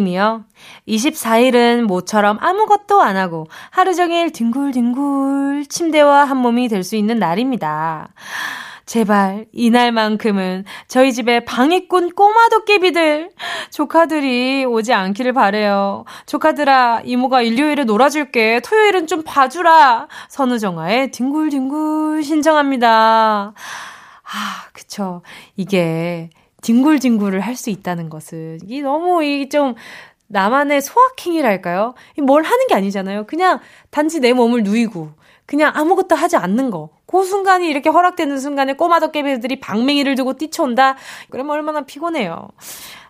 님이요. 0.00 0.44
24일은 0.88 1.82
모처럼 1.82 2.38
아무것도 2.40 3.00
안 3.02 3.16
하고 3.16 3.46
하루 3.70 3.94
종일 3.94 4.32
뒹굴뒹굴 4.32 5.66
침대와 5.68 6.24
한 6.24 6.36
몸이 6.38 6.68
될 6.68 6.80
수 6.80 6.96
있는 6.96 7.18
날입니다. 7.18 8.08
제발 8.86 9.44
이날만큼은 9.52 10.64
저희 10.88 11.12
집에 11.12 11.44
방해꾼 11.44 12.14
꼬마 12.16 12.48
도깨비들 12.48 13.30
조카들이 13.70 14.64
오지 14.64 14.92
않기를 14.92 15.32
바래요. 15.32 16.04
조카들아 16.26 17.02
이모가 17.04 17.42
일요일에 17.42 17.84
놀아줄게. 17.84 18.60
토요일은 18.64 19.06
좀 19.06 19.22
봐주라. 19.22 20.08
선우정아의 20.28 21.12
뒹굴뒹굴 21.12 22.24
신청합니다. 22.24 23.52
아 24.32 24.64
그쵸 24.72 25.22
이게 25.56 26.30
뒹굴뒹굴을 26.62 27.40
할 27.40 27.56
수 27.56 27.70
있다는 27.70 28.08
것은 28.08 28.60
이게 28.64 28.80
너무 28.82 29.22
이게 29.22 29.48
좀 29.48 29.74
나만의 30.28 30.80
소확행이랄까요? 30.80 31.94
뭘 32.22 32.42
하는 32.44 32.66
게 32.68 32.74
아니잖아요. 32.74 33.26
그냥 33.26 33.58
단지 33.90 34.20
내 34.20 34.32
몸을 34.32 34.62
누이고 34.62 35.10
그냥 35.44 35.72
아무것도 35.74 36.14
하지 36.14 36.36
않는 36.36 36.70
거. 36.70 36.90
그 37.06 37.24
순간이 37.24 37.68
이렇게 37.68 37.90
허락되는 37.90 38.38
순간에 38.38 38.74
꼬마 38.74 39.00
도 39.00 39.10
깨비들이 39.10 39.58
방맹이를 39.58 40.14
들고 40.14 40.34
뛰쳐온다? 40.34 40.96
그러면 41.28 41.56
얼마나 41.56 41.80
피곤해요. 41.80 42.48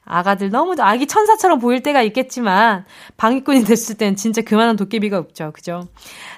아가들 0.05 0.51
너무 0.51 0.75
아기 0.79 1.07
천사처럼 1.07 1.59
보일 1.59 1.83
때가 1.83 2.01
있겠지만 2.03 2.87
방위꾼이 3.19 3.65
됐을 3.65 3.97
땐 3.97 4.17
진짜 4.17 4.41
그만한 4.41 4.77
도깨비가 4.77 5.19
없죠. 5.19 5.53
그죠? 5.53 5.87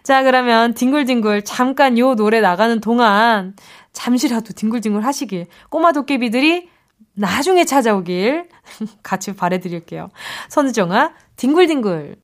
자, 0.02 0.24
그러면 0.24 0.74
뒹굴뒹굴 0.74 1.44
잠깐 1.44 1.96
요 1.96 2.16
노래 2.16 2.40
나가는 2.40 2.80
동안 2.80 3.54
잠시라도 3.92 4.52
뒹굴뒹굴 4.52 5.04
하시길 5.04 5.46
꼬마 5.70 5.92
도깨비들이 5.92 6.71
나중에 7.14 7.64
찾아오길 7.64 8.48
같이 9.02 9.34
바래드릴게요. 9.34 10.10
선우정아, 10.48 11.12
뒹굴뒹굴. 11.36 12.21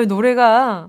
아유, 0.00 0.06
노래가 0.06 0.88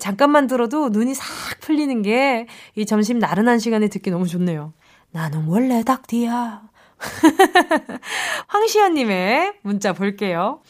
잠깐만 0.00 0.46
들어도 0.48 0.88
눈이 0.88 1.14
싹 1.14 1.24
풀리는 1.60 2.02
게 2.02 2.46
이 2.74 2.86
점심 2.86 3.18
나른한 3.18 3.58
시간에 3.60 3.88
듣기 3.88 4.10
너무 4.10 4.26
좋네요. 4.26 4.72
나는 5.12 5.44
원래 5.46 5.82
닭띠야. 5.84 6.62
황시연님의 8.48 9.54
문자 9.62 9.92
볼게요. 9.92 10.60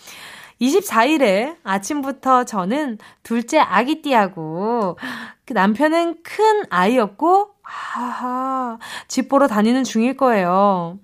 24일에 0.61 1.57
아침부터 1.63 2.45
저는 2.45 2.99
둘째 3.23 3.59
아기띠하고 3.59 4.99
그 5.47 5.53
남편은 5.55 6.23
큰 6.23 6.65
아이였고 6.69 7.51
하하 7.63 8.79
집 9.07 9.29
보러 9.29 9.47
다니는 9.47 9.85
중일 9.85 10.17
거예요. 10.17 10.99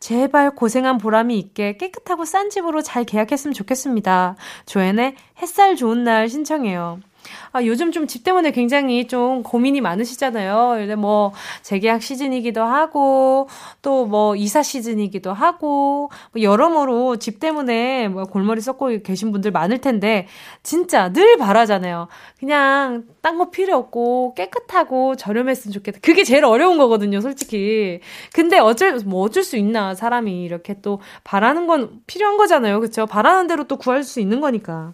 제발 0.00 0.54
고생한 0.54 0.98
보람이 0.98 1.38
있게 1.38 1.76
깨끗하고 1.76 2.24
싼 2.24 2.50
집으로 2.50 2.82
잘 2.82 3.04
계약했으면 3.04 3.54
좋겠습니다. 3.54 4.36
조연의 4.66 5.14
햇살 5.40 5.76
좋은 5.76 6.04
날 6.04 6.28
신청해요. 6.28 7.00
아, 7.52 7.62
요즘 7.64 7.92
좀 7.92 8.06
집 8.06 8.22
때문에 8.24 8.52
굉장히 8.52 9.06
좀 9.08 9.42
고민이 9.42 9.80
많으시잖아요. 9.80 10.74
근데 10.78 10.94
뭐, 10.94 11.32
재계약 11.62 12.02
시즌이기도 12.02 12.62
하고, 12.62 13.48
또 13.82 14.06
뭐, 14.06 14.36
이사 14.36 14.62
시즌이기도 14.62 15.32
하고, 15.32 16.10
뭐 16.32 16.42
여러모로 16.42 17.16
집 17.16 17.40
때문에 17.40 18.08
뭐 18.08 18.24
골머리 18.24 18.60
썩고 18.60 19.02
계신 19.02 19.32
분들 19.32 19.50
많을 19.50 19.78
텐데, 19.80 20.26
진짜 20.62 21.12
늘 21.12 21.36
바라잖아요. 21.36 22.08
그냥, 22.38 23.04
딴 23.22 23.38
거 23.38 23.50
필요 23.50 23.76
없고, 23.76 24.34
깨끗하고 24.36 25.16
저렴했으면 25.16 25.72
좋겠다. 25.72 25.98
그게 26.00 26.22
제일 26.24 26.44
어려운 26.44 26.78
거거든요, 26.78 27.20
솔직히. 27.20 28.00
근데 28.32 28.58
어쩔, 28.58 28.98
뭐 29.04 29.22
어쩔 29.22 29.42
수 29.42 29.56
있나, 29.56 29.94
사람이 29.94 30.44
이렇게 30.44 30.80
또, 30.80 31.00
바라는 31.24 31.66
건 31.66 32.00
필요한 32.06 32.36
거잖아요. 32.36 32.80
그쵸? 32.80 33.06
바라는 33.06 33.46
대로 33.48 33.64
또 33.64 33.76
구할 33.76 34.04
수 34.04 34.20
있는 34.20 34.40
거니까. 34.40 34.92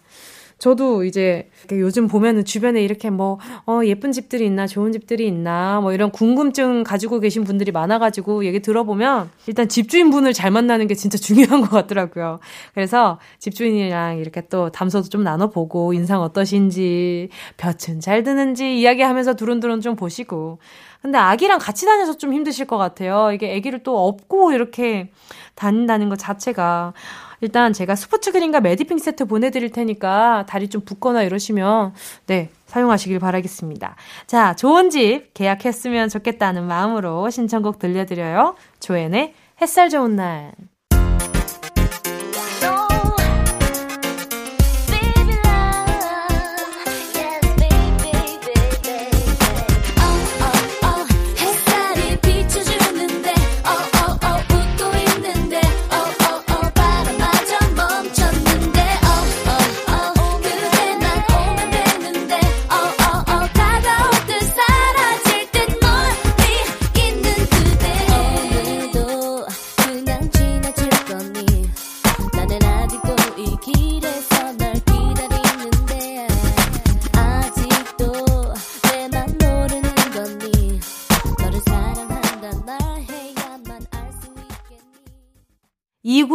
저도 0.63 1.03
이제 1.03 1.49
요즘 1.73 2.07
보면은 2.07 2.45
주변에 2.45 2.81
이렇게 2.81 3.09
뭐, 3.09 3.37
어, 3.67 3.81
예쁜 3.83 4.13
집들이 4.13 4.45
있나, 4.45 4.65
좋은 4.65 4.93
집들이 4.93 5.27
있나, 5.27 5.81
뭐 5.81 5.91
이런 5.91 6.09
궁금증 6.09 6.85
가지고 6.85 7.19
계신 7.19 7.43
분들이 7.43 7.73
많아가지고 7.73 8.45
얘기 8.45 8.61
들어보면 8.61 9.29
일단 9.47 9.67
집주인분을 9.67 10.31
잘 10.31 10.51
만나는 10.51 10.87
게 10.87 10.95
진짜 10.95 11.17
중요한 11.19 11.59
것 11.59 11.69
같더라고요. 11.69 12.39
그래서 12.73 13.19
집주인이랑 13.39 14.19
이렇게 14.19 14.47
또 14.47 14.69
담소도 14.69 15.09
좀 15.09 15.21
나눠보고 15.25 15.91
인상 15.91 16.21
어떠신지, 16.21 17.27
볕은 17.57 17.99
잘 17.99 18.23
드는지 18.23 18.79
이야기하면서 18.79 19.33
두run두런 19.33 19.81
좀 19.81 19.97
보시고. 19.97 20.59
근데 21.03 21.17
아기랑 21.17 21.59
같이 21.59 21.85
다녀서 21.85 22.17
좀 22.17 22.33
힘드실 22.33 22.65
것 22.65 22.77
같아요. 22.77 23.31
이게 23.33 23.53
아기를 23.57 23.83
또 23.83 24.07
업고 24.07 24.53
이렇게 24.53 25.11
다닌다는 25.53 26.07
것 26.07 26.17
자체가. 26.17 26.93
일단 27.41 27.73
제가 27.73 27.95
스포츠 27.95 28.31
그린과 28.31 28.61
매디핑 28.61 28.97
세트 28.99 29.25
보내드릴 29.25 29.73
테니까 29.73 30.45
다리 30.47 30.69
좀 30.69 30.79
붓거나 30.85 31.23
이러시면 31.23 31.93
네 32.27 32.49
사용하시길 32.67 33.19
바라겠습니다. 33.19 33.97
자 34.27 34.55
좋은 34.55 34.89
집 34.89 35.33
계약했으면 35.33 36.07
좋겠다는 36.07 36.63
마음으로 36.63 37.29
신청곡 37.29 37.79
들려드려요. 37.79 38.55
조앤의 38.79 39.33
햇살 39.61 39.89
좋은 39.89 40.15
날. 40.15 40.53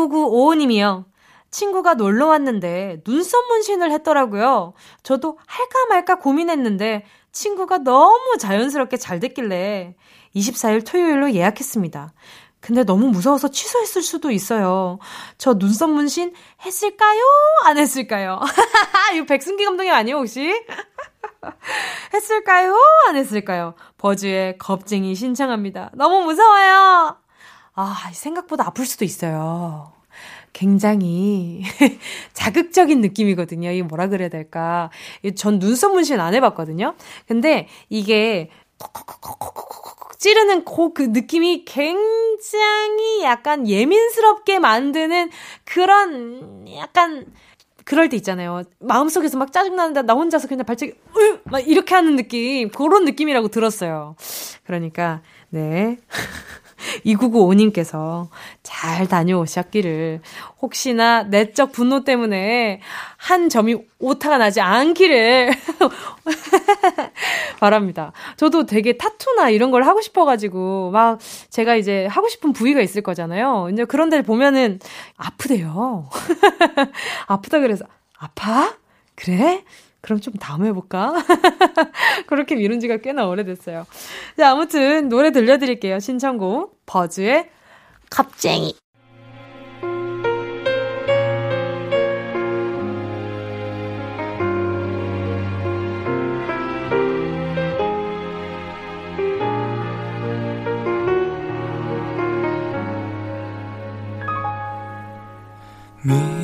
2995님이요. 0.07 1.05
친구가 1.51 1.95
놀러 1.95 2.27
왔는데 2.27 3.03
눈썹 3.07 3.47
문신을 3.49 3.91
했더라고요. 3.93 4.75
저도 5.03 5.39
할까 5.47 5.87
말까 5.89 6.19
고민했는데 6.19 7.05
친구가 7.33 7.79
너무 7.79 8.37
자연스럽게 8.39 8.97
잘 8.97 9.19
됐길래 9.21 9.95
24일 10.35 10.87
토요일로 10.87 11.33
예약했습니다. 11.33 12.13
근데 12.61 12.83
너무 12.83 13.09
무서워서 13.09 13.49
취소했을 13.49 14.03
수도 14.03 14.31
있어요. 14.31 14.99
저 15.39 15.55
눈썹 15.55 15.91
문신 15.91 16.35
했을까요? 16.65 17.21
안 17.65 17.79
했을까요? 17.79 18.41
이거 19.15 19.27
백승기 19.27 19.65
감독님 19.65 19.93
아니에요, 19.93 20.19
혹시? 20.19 20.53
했을까요? 22.13 22.77
안 23.09 23.17
했을까요? 23.17 23.75
버즈의 23.97 24.59
겁쟁이 24.59 25.15
신청합니다. 25.15 25.93
너무 25.95 26.25
무서워요! 26.25 27.17
아, 27.81 28.11
생각보다 28.13 28.67
아플 28.67 28.85
수도 28.85 29.05
있어요. 29.05 29.93
굉장히 30.53 31.63
자극적인 32.35 33.01
느낌이거든요. 33.01 33.71
이게 33.71 33.85
뭐라 33.85 34.09
그래야 34.09 34.29
될까. 34.29 34.91
전 35.37 35.61
눈썹 35.61 35.93
문신 35.93 36.19
안 36.19 36.35
해봤거든요. 36.35 36.97
근데 37.29 37.69
이게 37.89 38.51
콕콕콕콕콕콕 38.79 40.19
찌르는 40.19 40.65
그, 40.65 40.93
그 40.93 41.03
느낌이 41.03 41.65
굉장히 41.67 43.23
약간 43.23 43.69
예민스럽게 43.69 44.59
만드는 44.59 45.31
그런 45.63 46.67
약간 46.75 47.27
그럴 47.85 48.09
때 48.09 48.17
있잖아요. 48.17 48.65
마음속에서 48.81 49.39
막 49.39 49.53
짜증나는데 49.53 50.03
나 50.03 50.15
혼자서 50.15 50.49
그냥 50.49 50.67
발차기 50.67 50.95
으! 51.17 51.41
막 51.45 51.61
이렇게 51.61 51.95
하는 51.95 52.17
느낌 52.17 52.71
그런 52.71 53.05
느낌이라고 53.05 53.47
들었어요. 53.47 54.17
그러니까 54.65 55.23
네. 55.51 55.99
2995님께서 57.05 58.29
잘 58.63 59.07
다녀오셨기를 59.07 60.21
혹시나 60.61 61.23
내적 61.25 61.73
분노 61.73 62.05
때문에 62.05 62.81
한 63.17 63.49
점이 63.49 63.77
오타가 63.99 64.39
나지 64.39 64.61
않기를 64.61 65.53
바랍니다. 67.61 68.13
저도 68.37 68.67
되게 68.67 68.97
타투나 68.97 69.51
이런 69.51 69.71
걸 69.71 69.85
하고 69.85 70.01
싶어가지고 70.01 70.91
막 70.93 71.19
제가 71.51 71.77
이제 71.77 72.07
하고 72.07 72.29
싶은 72.29 72.53
부위가 72.53 72.81
있을 72.81 73.03
거잖아요. 73.03 73.69
이제 73.73 73.85
그런 73.85 74.09
데를 74.09 74.23
보면은 74.23 74.79
아프대요. 75.17 76.09
아프다 77.27 77.61
그래서 77.61 77.85
아파? 78.19 78.75
그래? 79.15 79.65
그럼 80.09 80.21
좀 80.23 80.33
다음 80.41 80.65
해볼까? 80.65 81.13
그렇게 82.29 82.55
미룬 82.57 82.81
지가 82.81 82.97
꽤나 82.97 83.29
오래됐어요. 83.29 83.87
자, 84.39 84.53
아무튼 84.53 85.11
노래 85.11 85.33
들려드릴게요. 85.33 86.01
신청곡. 86.01 86.81
버즈의 86.87 87.51
갑쟁이. 88.09 88.75
미 106.03 106.38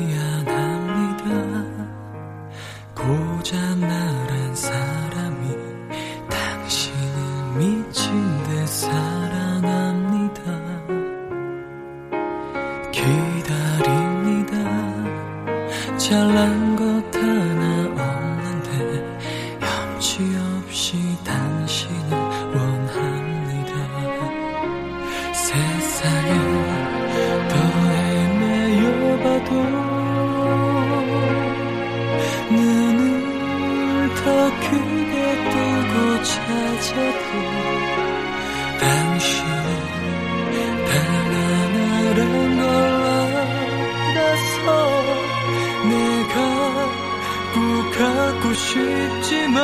싶지만 48.55 49.55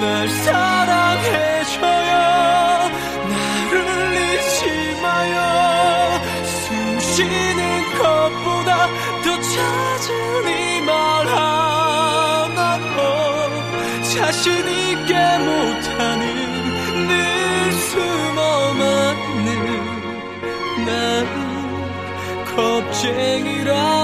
날 0.00 0.28
사랑해줘요 0.28 2.12
나를 3.30 3.76
잊지 4.20 4.60
마요. 5.00 5.36
숨 6.44 7.00
쉬는 7.00 7.60
것보다 7.98 8.70
더 9.22 9.26
찾으니 9.40 10.80
말 10.82 10.90
하나도 11.26 12.96
자신 14.14 14.52
있게 14.52 15.12
못하는 15.38 16.22
늘 17.08 17.12
숨어 17.72 18.40
맞는 18.74 19.48
나는 20.84 21.32
겁쟁이랍 22.54 24.03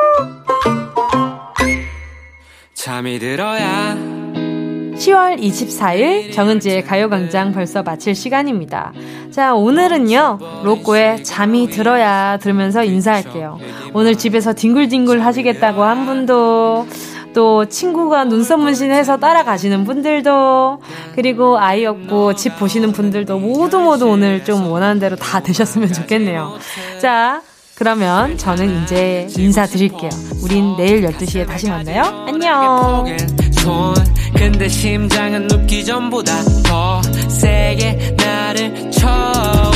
잠이 2.81 3.19
들어야 3.19 3.95
10월 3.95 5.39
24일 5.39 6.33
정은지의 6.33 6.83
가요광장 6.83 7.51
벌써 7.51 7.83
마칠 7.83 8.15
시간입니다. 8.15 8.91
자, 9.29 9.53
오늘은요, 9.53 10.39
로꼬의 10.63 11.23
잠이 11.23 11.69
들어야 11.69 12.37
들으면서 12.37 12.83
인사할게요. 12.83 13.59
오늘 13.93 14.17
집에서 14.17 14.53
뒹굴뒹굴 14.53 15.19
하시겠다고 15.19 15.83
한 15.83 16.07
분도, 16.07 16.87
또 17.35 17.65
친구가 17.65 18.23
눈썹 18.23 18.59
문신해서 18.59 19.17
따라가시는 19.17 19.83
분들도, 19.83 20.81
그리고 21.13 21.59
아이 21.59 21.85
없고 21.85 22.33
집 22.33 22.57
보시는 22.57 22.93
분들도 22.93 23.37
모두 23.37 23.79
모두 23.79 24.09
오늘 24.09 24.43
좀 24.43 24.65
원하는 24.65 24.99
대로 24.99 25.15
다 25.15 25.39
되셨으면 25.39 25.93
좋겠네요. 25.93 26.57
자, 26.99 27.43
그러면 27.81 28.37
저는 28.37 28.83
이제 28.83 29.27
인사드릴게요. 29.35 30.11
우린 30.43 30.77
내일 30.77 31.01
12시에 31.01 31.47
다시 31.47 31.67
만나요. 31.67 32.03
안녕! 32.27 33.07
손 33.53 33.95
근데 34.35 34.69
심장은 34.69 35.47
눕기 35.47 35.83
전보다 35.83 36.43
더 36.63 37.01
세게 37.01 38.17
나를 38.17 38.91
쳐 38.91 39.09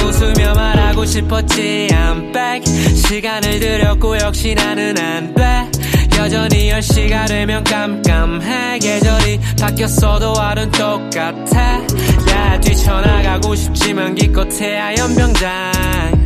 웃으며 0.06 0.54
말하고 0.54 1.04
싶었지 1.04 1.88
I'm 1.90 2.32
back 2.32 2.96
시간을 2.96 3.60
들였고 3.60 4.20
역시 4.20 4.54
나는 4.54 5.00
안돼 5.00 5.72
여전히 6.20 6.70
10시가 6.70 7.28
되면 7.28 7.64
깜깜해 7.64 8.78
계절이 8.78 9.40
바뀌었어도 9.60 10.34
하루는 10.34 10.70
똑같아 10.70 11.82
야 12.30 12.60
뛰쳐나가고 12.60 13.56
싶지만 13.56 14.14
기껏해야 14.14 14.96
연병장 14.96 16.25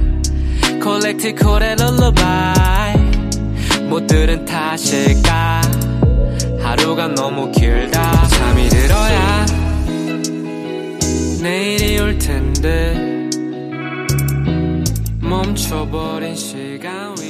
콜렉트 0.79 1.35
콜의 1.35 1.75
룰루바이 1.75 2.95
못 3.89 4.07
들은 4.07 4.45
탓일까? 4.45 5.61
하루가 6.61 7.07
너무 7.07 7.51
길다. 7.51 8.27
잠이 8.27 8.69
들어야 8.69 9.45
내일이 11.41 11.99
올 11.99 12.17
텐데. 12.17 13.29
멈춰버린 15.21 16.35
시간 16.35 17.15
위에 17.19 17.28